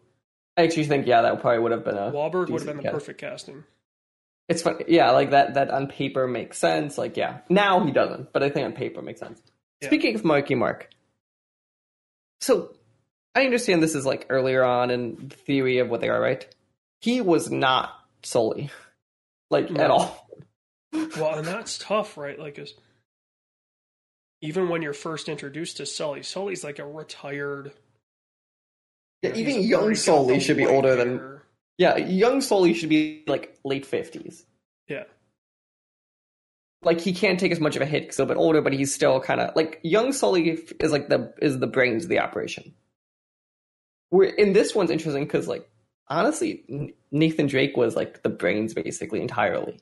[0.55, 2.11] I actually think, yeah, that probably would have been a.
[2.11, 2.93] Wahlberg would have been the cast.
[2.93, 3.63] perfect casting.
[4.49, 4.83] It's funny.
[4.87, 6.97] Yeah, like that, that on paper makes sense.
[6.97, 7.39] Like, yeah.
[7.49, 9.41] Now he doesn't, but I think on paper makes sense.
[9.81, 9.87] Yeah.
[9.87, 10.89] Speaking of Marky Mark,
[12.41, 12.75] so
[13.35, 16.45] I understand this is like earlier on in the theory of what they are, right?
[17.01, 18.69] He was not Sully,
[19.49, 19.83] like No.
[19.83, 20.27] at all.
[20.91, 22.37] Well, and that's tough, right?
[22.37, 22.73] Like, 'cause
[24.41, 27.71] even when you're first introduced to Sully, Sully's like a retired.
[29.21, 31.39] Yeah, you know, even young Sully should be white older than.
[31.77, 34.45] Yeah, young Sully should be like late fifties.
[34.87, 35.03] Yeah,
[36.83, 38.73] Like he can't take as much of a hit because he's a bit older, but
[38.73, 42.19] he's still kind of like young Sully is like the is the brains of the
[42.19, 42.73] operation.
[44.09, 45.69] Where in this one's interesting because like
[46.07, 49.79] honestly, Nathan Drake was like the brains basically entirely.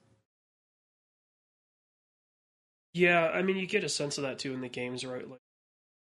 [2.93, 3.27] yeah.
[3.33, 5.27] I mean, you get a sense of that too in the games, right?
[5.27, 5.39] Like,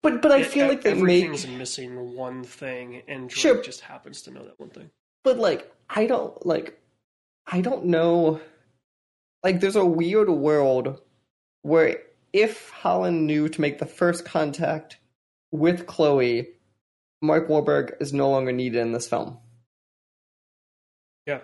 [0.04, 3.62] But but I feel like they everything's make missing one thing, and Drake Sure.
[3.62, 4.92] just happens to know that one thing.
[5.28, 6.80] But like I don't like
[7.46, 8.40] I don't know
[9.44, 11.02] like there's a weird world
[11.64, 14.96] where if Holland knew to make the first contact
[15.52, 16.48] with Chloe,
[17.22, 19.38] Mark Wahlberg is no longer needed in this film.
[21.26, 21.40] Yeah.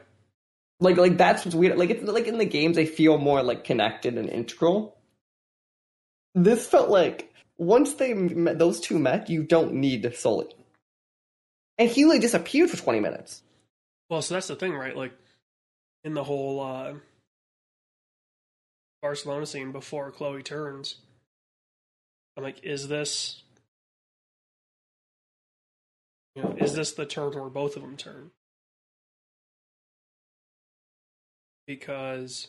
[0.80, 1.78] Like like that's what's weird.
[1.78, 4.96] Like it's like in the games they feel more like connected and integral.
[6.34, 10.56] This felt like once they met, those two met, you don't need Sully.
[11.78, 13.42] And he like disappeared for twenty minutes.
[14.10, 14.96] Well, so that's the thing, right?
[14.96, 15.14] Like
[16.04, 16.94] in the whole uh,
[19.02, 20.98] Barcelona scene before Chloe turns,
[22.36, 23.44] I'm like, is this,
[26.36, 28.32] you know, is this the turn where both of them turn?
[31.68, 32.48] Because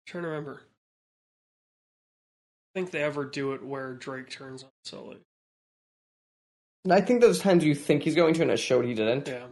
[0.00, 0.62] I'm trying to remember.
[2.74, 5.18] I think they ever do it where Drake turns on Sully.
[6.84, 9.28] And I think those times you think he's going to, and it showed he didn't.
[9.28, 9.46] Yeah.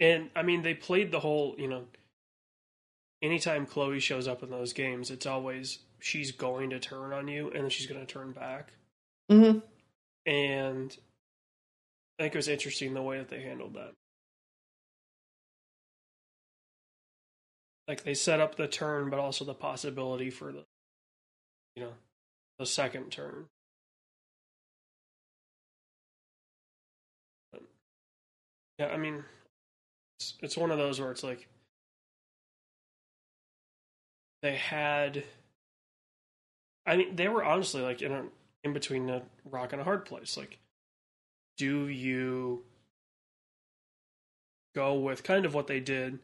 [0.00, 1.84] And I mean, they played the whole, you know,
[3.22, 7.50] anytime Chloe shows up in those games, it's always she's going to turn on you
[7.50, 8.72] and then she's going to turn back.
[9.30, 9.60] Mm-hmm.
[10.26, 10.96] And
[12.18, 13.92] I think it was interesting the way that they handled that.
[17.86, 20.64] Like they set up the turn, but also the possibility for the,
[21.76, 21.92] you know,
[22.58, 23.46] the second turn.
[28.82, 29.24] Yeah, I mean,
[30.18, 31.46] it's, it's one of those where it's like
[34.42, 35.22] they had.
[36.84, 38.24] I mean, they were honestly like in a
[38.64, 40.36] in between a rock and a hard place.
[40.36, 40.58] Like,
[41.58, 42.64] do you
[44.74, 46.18] go with kind of what they did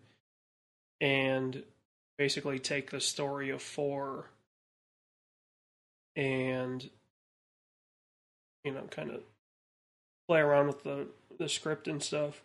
[1.01, 1.63] and
[2.17, 4.31] basically take the story of four
[6.17, 6.91] and
[8.65, 9.21] you know kind of
[10.27, 11.07] play around with the
[11.39, 12.43] the script and stuff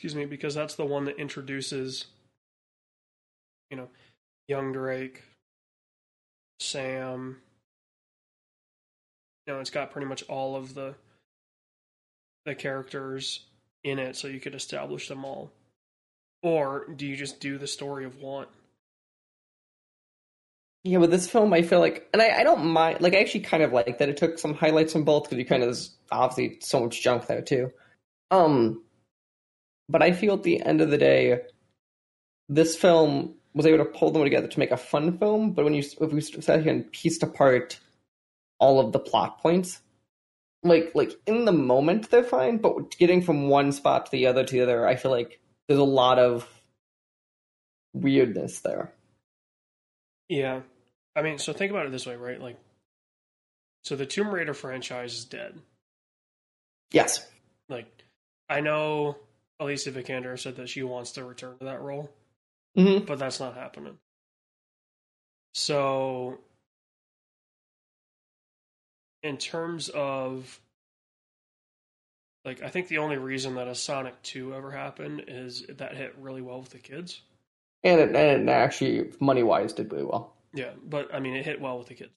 [0.00, 2.06] excuse me because that's the one that introduces
[3.70, 3.86] you know
[4.48, 5.22] young drake
[6.58, 7.36] sam
[9.46, 10.94] you know it's got pretty much all of the
[12.46, 13.44] the characters
[13.84, 15.52] in it so you could establish them all
[16.42, 18.46] or do you just do the story of one
[20.82, 23.02] Yeah, with this film, I feel like, and I, I don't mind.
[23.02, 25.44] Like, I actually kind of like that it took some highlights from both because you
[25.44, 27.70] kind of there's obviously so much junk there too.
[28.30, 28.82] Um,
[29.90, 31.40] but I feel at the end of the day,
[32.48, 35.52] this film was able to pull them together to make a fun film.
[35.52, 37.80] But when you if we sat here and pieced apart
[38.58, 39.80] all of the plot points,
[40.62, 44.44] like like in the moment they're fine, but getting from one spot to the other
[44.44, 46.48] to the other, I feel like there's a lot of
[47.92, 48.92] weirdness there.
[50.28, 50.60] Yeah.
[51.16, 52.40] I mean, so think about it this way, right?
[52.40, 52.56] Like,
[53.82, 55.58] so the Tomb Raider franchise is dead.
[56.92, 57.26] Yes.
[57.68, 57.88] Like,
[58.48, 59.16] I know
[59.60, 62.10] Alicia Vikander said that she wants to return to that role,
[62.74, 63.98] hmm but that's not happening.
[65.54, 66.38] So,
[69.22, 70.60] in terms of,
[72.44, 76.14] like, I think the only reason that a Sonic 2 ever happened is that hit
[76.18, 77.20] really well with the kids.
[77.84, 80.34] And it, and it actually money wise did really well.
[80.54, 82.10] Yeah, but I mean, it hit well with the kids.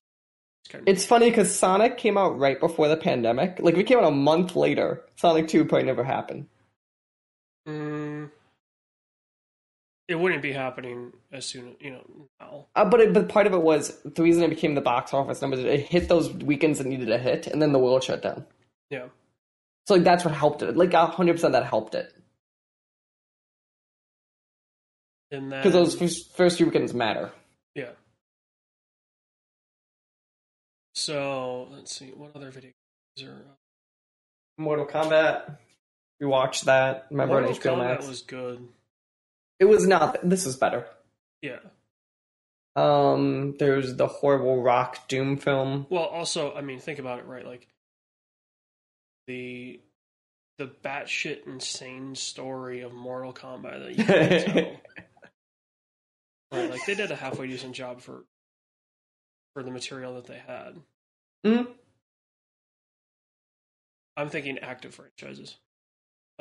[0.63, 3.57] It's kind of It's funny because Sonic came out right before the pandemic.
[3.59, 6.47] Like it came out a month later, Sonic Two probably never happened.
[7.67, 8.29] Mm,
[10.07, 12.65] it wouldn't be happening as soon, you know, now.
[12.75, 15.41] Uh, but it, but part of it was the reason it became the box office
[15.41, 15.59] numbers.
[15.59, 18.45] It hit those weekends it needed a hit, and then the world shut down.
[18.89, 19.07] Yeah.
[19.87, 20.75] So like that's what helped it.
[20.75, 22.13] Like hundred percent that helped it
[25.33, 27.31] And then because those first, first few weekends matter.
[27.73, 27.91] Yeah.
[30.93, 32.71] So let's see, what other video
[33.17, 33.41] games are?
[34.59, 35.57] Mortal Kombat.
[36.19, 37.07] We watched that.
[37.11, 38.07] Remember Mortal on HBO Kombat Max.
[38.07, 38.67] was good.
[39.59, 40.17] It was not.
[40.27, 40.85] This is better.
[41.41, 41.59] Yeah.
[42.75, 45.85] Um, there's the horrible Rock Doom film.
[45.89, 47.45] Well, also, I mean, think about it, right?
[47.45, 47.67] Like
[49.27, 49.79] the
[50.57, 54.71] the batshit insane story of Mortal Kombat that you can tell.
[56.51, 58.23] right, like they did a halfway decent job for
[59.53, 60.79] for the material that they had.
[61.45, 61.67] Mhm.
[64.17, 65.57] I'm thinking active franchises.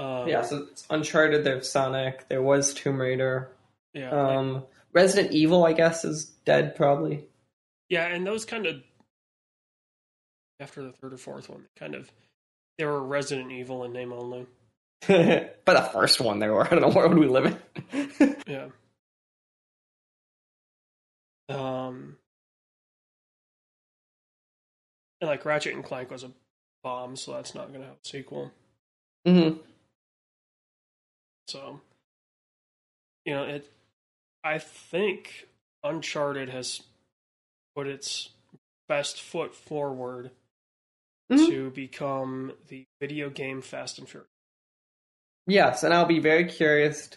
[0.03, 1.45] Um, Yeah, so it's Uncharted.
[1.45, 2.29] There's Sonic.
[2.29, 3.51] There was Tomb Raider.
[3.95, 7.27] yeah, like- Um, Resident Evil, I guess, is dead probably.
[7.89, 8.83] Yeah, and those kind of
[10.61, 12.11] after the third or fourth one, kind of
[12.79, 14.47] they were Resident Evil in name only.
[15.09, 16.65] but the first one, they were.
[16.65, 17.47] I don't know where would we live
[17.93, 18.37] in.
[18.47, 18.69] Yeah.
[21.49, 22.17] Um,
[25.21, 26.31] and like Ratchet and Clank was a
[26.83, 28.51] bomb, so that's not going to have a sequel.
[29.27, 29.51] hmm
[31.49, 31.81] So,
[33.25, 33.71] you know, it.
[34.45, 35.49] I think
[35.85, 36.83] Uncharted has
[37.77, 38.31] put its
[38.89, 40.31] best foot forward
[41.31, 41.47] Mhm.
[41.47, 44.29] to become the video game Fast and Furious.
[45.47, 47.11] Yes, and I'll be very curious.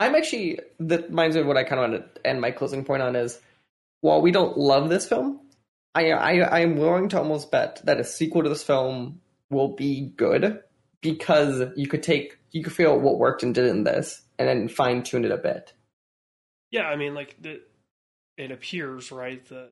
[0.00, 2.84] I'm actually that reminds me of what I kind of want to end my closing
[2.84, 3.40] point on is
[4.00, 5.40] while we don't love this film,
[5.94, 9.68] I I I am willing to almost bet that a sequel to this film will
[9.68, 10.62] be good
[11.00, 14.48] because you could take you could figure out what worked and didn't in this and
[14.48, 15.72] then fine tune it a bit.
[16.70, 17.60] Yeah, I mean, like the,
[18.36, 19.70] it appears right that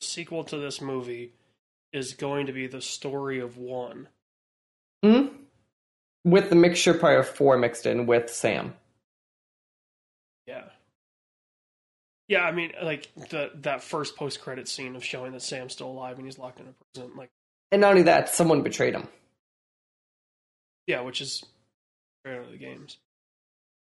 [0.00, 1.32] sequel to this movie
[1.92, 4.08] is going to be the story of one.
[5.04, 5.26] hmm
[6.24, 8.74] With the mixture probably of four mixed in with Sam.
[10.46, 10.64] Yeah.
[12.28, 15.88] Yeah, I mean, like the that first post credit scene of showing that Sam's still
[15.88, 17.30] alive and he's locked in a prison, like
[17.70, 19.08] And not only that, someone betrayed him.
[20.86, 21.44] Yeah, which is
[22.24, 22.98] right out of the games,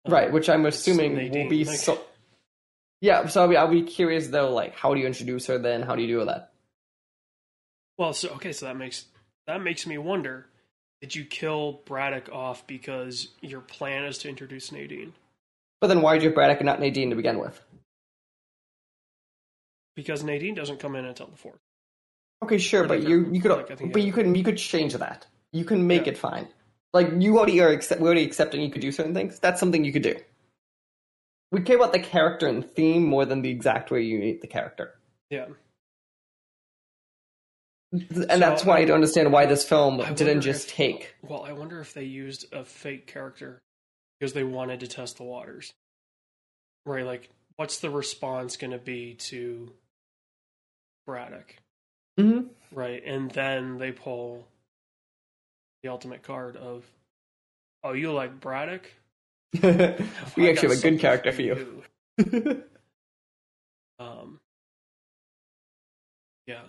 [0.07, 1.99] Right, which I'm assuming will be like- so.
[3.01, 5.81] Yeah, so I'll be, I'll be curious though, like how do you introduce her then?
[5.81, 6.51] How do you do that?
[7.97, 9.05] Well, so okay, so that makes
[9.47, 10.47] that makes me wonder:
[11.01, 15.13] Did you kill Braddock off because your plan is to introduce Nadine?
[15.81, 17.61] But then why did you have Braddock and not Nadine to begin with?
[19.95, 21.59] Because Nadine doesn't come in until the fourth.
[22.43, 24.93] Okay, sure, but you you could like, I think but you could you could change
[24.93, 25.25] that.
[25.51, 26.13] You can make Yeah.
[26.13, 26.47] it fine.
[26.95, 29.37] Like you already are accept, we already accepting you could do certain things.
[29.39, 30.15] That's something you could do.
[31.51, 34.47] We care about the character and theme more than the exact way you meet the
[34.47, 34.95] character.
[35.29, 35.47] Yeah.
[37.91, 41.15] And that's why I don't understand why this film I didn't just if- take.
[41.21, 43.61] Well, I wonder if they used a fake character
[44.19, 45.73] because they wanted to test the waters.
[46.85, 49.73] Right, like what's the response going to be to
[51.05, 51.55] Braddock?
[52.17, 52.51] Mhm.
[52.71, 54.47] Right, and then they pull
[55.85, 56.83] the ultimate card of,
[57.83, 58.91] "Oh, you like Braddock?
[59.61, 61.83] we I actually have a good character for you.
[62.17, 62.63] you."
[63.97, 64.41] Um,
[66.47, 66.63] yeah,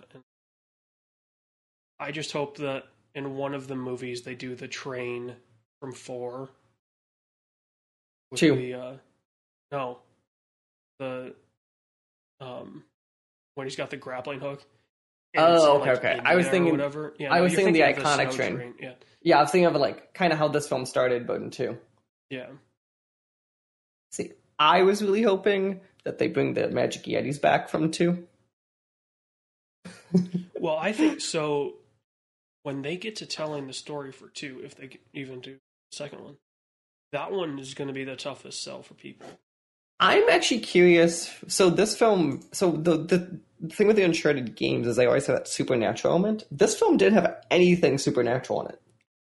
[1.99, 5.35] I just hope that in one of the movies they do the train
[5.81, 6.47] from four.
[8.31, 8.55] with Two.
[8.55, 8.93] The, uh,
[9.73, 9.99] no,
[10.99, 11.35] the
[12.39, 12.85] um,
[13.55, 14.63] when he's got the grappling hook.
[15.37, 16.21] Oh, it's in, okay, okay.
[16.23, 17.13] I was thinking- whatever.
[17.19, 18.73] Yeah, I was you're thinking the iconic snow train.
[18.79, 21.49] Yeah, yeah, I was thinking of like kind of how this film started, but in
[21.51, 21.77] two.
[22.29, 22.47] yeah.
[24.11, 28.25] See, I was really hoping that they bring the Magic Yetis back from two.
[30.59, 31.75] Well, I think so.
[32.63, 36.23] when they get to telling the story for two, if they even do the second
[36.23, 36.37] one,
[37.11, 39.27] that one is going to be the toughest sell for people.
[39.99, 41.33] I'm actually curious.
[41.47, 43.39] So this film, so the the
[43.69, 46.43] thing with the Uncharted games is they always have that supernatural element.
[46.51, 48.81] This film didn't have anything supernatural in it.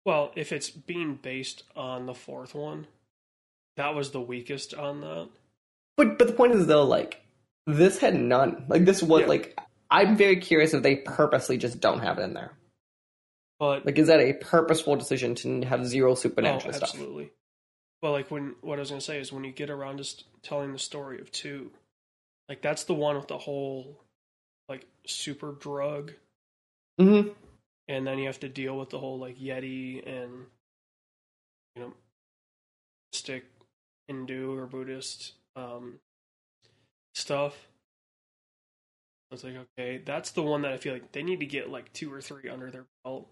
[0.05, 2.87] Well, if it's being based on the fourth one,
[3.77, 5.29] that was the weakest on that.
[5.95, 7.21] But but the point is though, like
[7.65, 8.65] this had none.
[8.67, 9.27] Like this was Yeah.
[9.27, 12.53] like I'm very curious if they purposely just don't have it in there.
[13.59, 16.89] But Like, is that a purposeful decision to have zero oh, supernatural oh, stuff?
[16.89, 17.31] absolutely.
[18.01, 20.03] But like when what I was going to say is when you get around to
[20.03, 21.71] st- telling the story of two,
[22.47, 23.99] like that's the one with the whole
[24.69, 26.13] like super drug,
[26.99, 27.29] Mm-hmm.
[27.87, 30.45] and then you have to deal with the whole like Yeti and
[31.75, 31.93] you know
[33.13, 33.45] stick
[34.07, 35.99] Hindu or Buddhist um,
[37.13, 37.67] stuff.
[39.31, 41.91] It's like okay, that's the one that I feel like they need to get like
[41.93, 43.27] two or three under their belt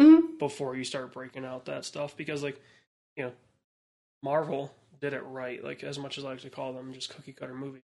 [0.00, 0.38] Mm-hmm.
[0.38, 2.60] before you start breaking out that stuff because like
[3.16, 3.32] you know
[4.22, 7.32] marvel did it right like as much as i like to call them just cookie
[7.32, 7.82] cutter movies.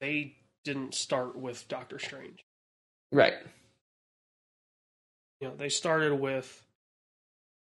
[0.00, 2.44] They didn't start with doctor strange.
[3.12, 3.34] Right.
[5.40, 6.64] you know they started with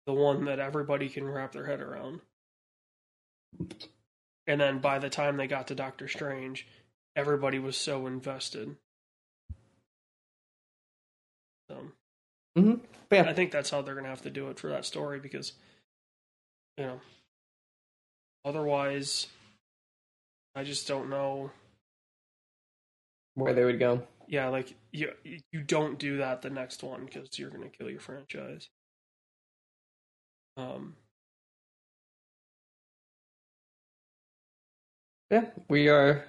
[0.08, 2.22] the one that everybody can wrap their head around.
[4.48, 6.68] And then by the time they got to doctor strange
[7.16, 8.76] everybody was so invested.
[11.70, 11.92] So
[12.58, 12.86] Mm-hmm.
[13.12, 15.20] Yeah, I think that's how they're going to have to do it for that story
[15.20, 15.54] because,
[16.78, 17.02] you know,
[18.44, 19.28] otherwise,
[20.56, 21.52] I just don't know.
[23.36, 24.04] where they would go.
[24.28, 25.12] Yeah, like you
[25.52, 28.70] you don't do that the next one because you're going to kill your franchise.
[30.58, 30.96] Um,
[35.32, 36.24] Yeah, we are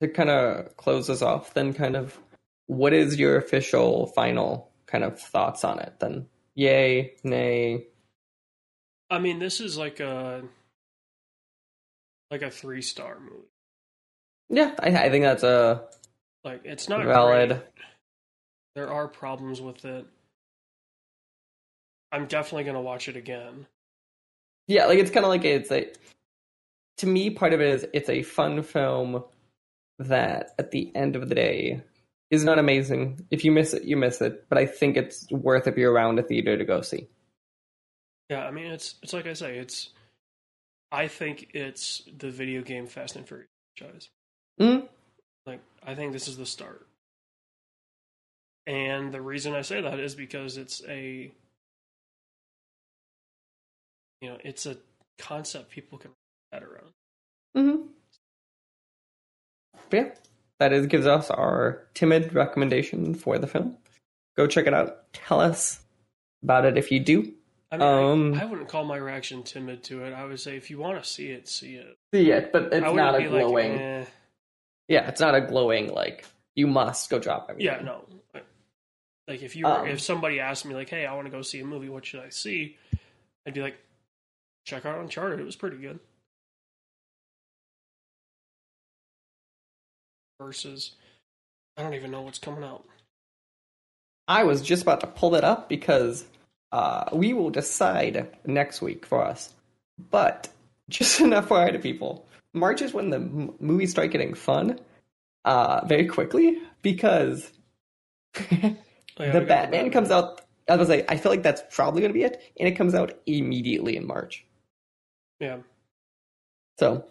[0.00, 1.54] to kind of close this off.
[1.54, 2.18] Then, kind of,
[2.66, 5.94] what is your official final kind of thoughts on it?
[6.00, 7.86] Then, yay, nay.
[9.12, 10.42] I mean, this is like a
[12.30, 13.46] like a three star movie.
[14.48, 15.84] Yeah, I, I think that's a
[16.44, 17.50] Like it's not valid.
[17.50, 17.60] great.
[18.74, 20.06] There are problems with it.
[22.10, 23.66] I'm definitely going to watch it again.
[24.66, 25.92] Yeah, like it's kind of like it's a.
[26.98, 29.24] To me, part of it is it's a fun film
[29.98, 31.82] that, at the end of the day,
[32.30, 33.26] is not amazing.
[33.30, 34.46] If you miss it, you miss it.
[34.48, 37.08] But I think it's worth if you're around a theater to go see.
[38.30, 39.90] Yeah, I mean it's it's like I say, it's
[40.90, 44.08] I think it's the video game Fast and Furious franchise.
[44.60, 44.88] Mm?
[45.46, 46.86] Like I think this is the start.
[48.66, 51.32] And the reason I say that is because it's a
[54.20, 54.76] you know, it's a
[55.18, 56.12] concept people can
[56.52, 56.92] wrap head around.
[57.56, 57.86] Mm-hmm.
[59.90, 60.10] But yeah,
[60.60, 63.76] that is gives us our timid recommendation for the film.
[64.36, 65.12] Go check it out.
[65.12, 65.80] Tell us
[66.42, 67.32] about it if you do.
[67.72, 70.12] I mean, Um, I, I wouldn't call my reaction timid to it.
[70.12, 71.96] I would say if you want to see it, see it.
[72.14, 73.72] See it, but it's wouldn't a be like, glowing.
[73.72, 74.04] eh.
[74.88, 77.74] Yeah, it's not a glowing like you must go drop everything.
[77.74, 78.04] Yeah, no.
[79.26, 81.60] Like if you Um, if somebody asked me like, "Hey, I want to go see
[81.60, 81.88] a movie.
[81.88, 82.76] What should I see?"
[83.46, 83.78] I'd be like,
[84.66, 85.40] "Check out Uncharted.
[85.40, 85.98] It was pretty good."
[90.40, 90.92] Versus,
[91.76, 92.84] I don't even know what's coming out.
[94.28, 96.26] I was just about to pull that up because
[96.72, 99.54] uh, we will decide next week for us.
[100.10, 100.48] But
[100.90, 104.80] just an FYI to people, March is when the m- movies start getting fun
[105.44, 107.52] uh, very quickly because
[109.18, 110.40] Oh, yeah, the got Batman comes out.
[110.68, 112.94] I was like, I feel like that's probably going to be it, and it comes
[112.94, 114.46] out immediately in March.
[115.38, 115.58] Yeah.
[116.78, 117.04] So,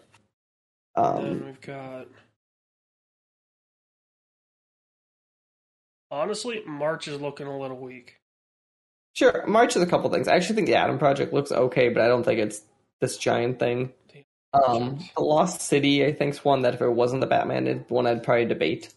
[0.96, 2.08] then um, we've got.
[6.10, 8.16] Honestly, March is looking a little weak.
[9.14, 10.26] Sure, March is a couple things.
[10.26, 12.62] I actually think the Adam Project looks okay, but I don't think it's
[13.00, 13.92] this giant thing.
[14.54, 17.90] Um, the Lost City, I think, is one that if it wasn't the Batman, it's
[17.90, 18.92] one I'd probably debate.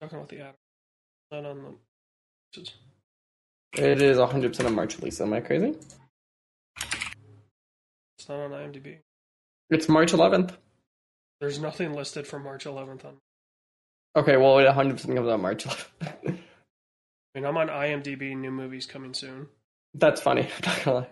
[0.00, 0.54] Talking about the Adam.
[1.30, 1.76] Not on
[2.54, 2.70] the.
[3.74, 5.20] It is 100% a March release.
[5.20, 5.76] Am I crazy?
[8.18, 8.98] It's not on IMDb.
[9.70, 10.52] It's March 11th.
[11.40, 13.16] There's nothing listed for March 11th on.
[14.16, 16.38] Okay, well, it 100% comes out March 11th.
[17.38, 18.36] Mean, I'm on IMDb.
[18.36, 19.46] New movies coming soon.
[19.94, 20.42] That's funny.
[20.64, 21.06] I'm not gonna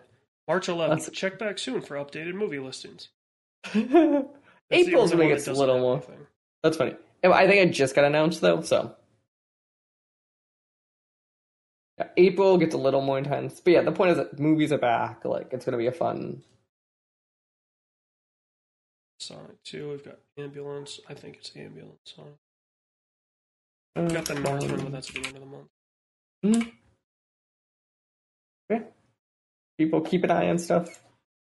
[0.48, 0.88] March 11th.
[0.88, 3.10] That's- Check back soon for updated movie listings.
[3.72, 3.86] That's
[4.72, 5.96] April's when it gets a little more.
[5.98, 6.26] anything.
[6.64, 6.96] That's funny.
[7.22, 8.96] I think it just got announced though, so
[11.98, 13.60] yeah, April gets a little more intense.
[13.60, 15.24] But yeah, the point is that movies are back.
[15.24, 16.42] Like it's gonna be a fun.
[19.20, 19.90] Sonic 2.
[19.90, 20.98] We've got Ambulance.
[21.08, 21.98] I think it's Ambulance.
[22.04, 22.34] Sonic.
[23.94, 25.68] We've got the Northman, um, but that's the end of the month.
[26.44, 26.68] Mm-hmm.
[28.70, 28.80] Yeah.
[29.78, 31.02] People keep an eye on stuff.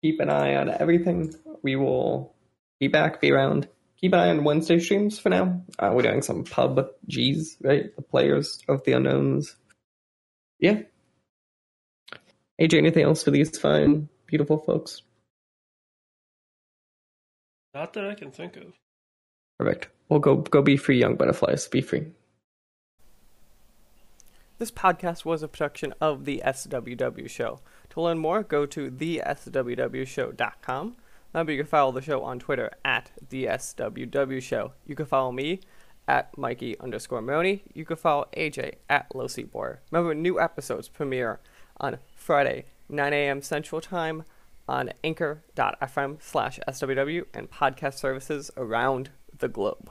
[0.02, 1.34] Keep an eye on everything.
[1.62, 2.34] We will
[2.80, 3.68] be back, be around.
[4.00, 5.62] Keep an eye on Wednesday streams for now.
[5.78, 7.94] Uh, we're doing some pub G's, right?
[7.96, 9.56] The players of the unknowns.
[10.60, 10.82] Yeah.
[12.60, 15.02] AJ, anything else for these fine, beautiful folks?
[17.74, 18.72] Not that I can think of.
[19.58, 19.88] Perfect.
[20.08, 21.68] We'll go go be free, young butterflies.
[21.68, 22.06] Be free.
[24.58, 27.60] This podcast was a production of the SWW Show.
[27.90, 30.96] To learn more, go to theswwshow.com.
[31.34, 34.72] Remember, you can follow the show on Twitter at the SWW Show.
[34.86, 35.60] You can follow me
[36.08, 37.60] at Mikey underscore Morrone.
[37.74, 39.28] You can follow AJ at Low.
[39.92, 41.38] Remember, new episodes premiere
[41.78, 43.42] on Friday, 9 a.m.
[43.42, 44.24] Central Time
[44.66, 49.90] on anchor.fm slash SWW and podcast services around the globe.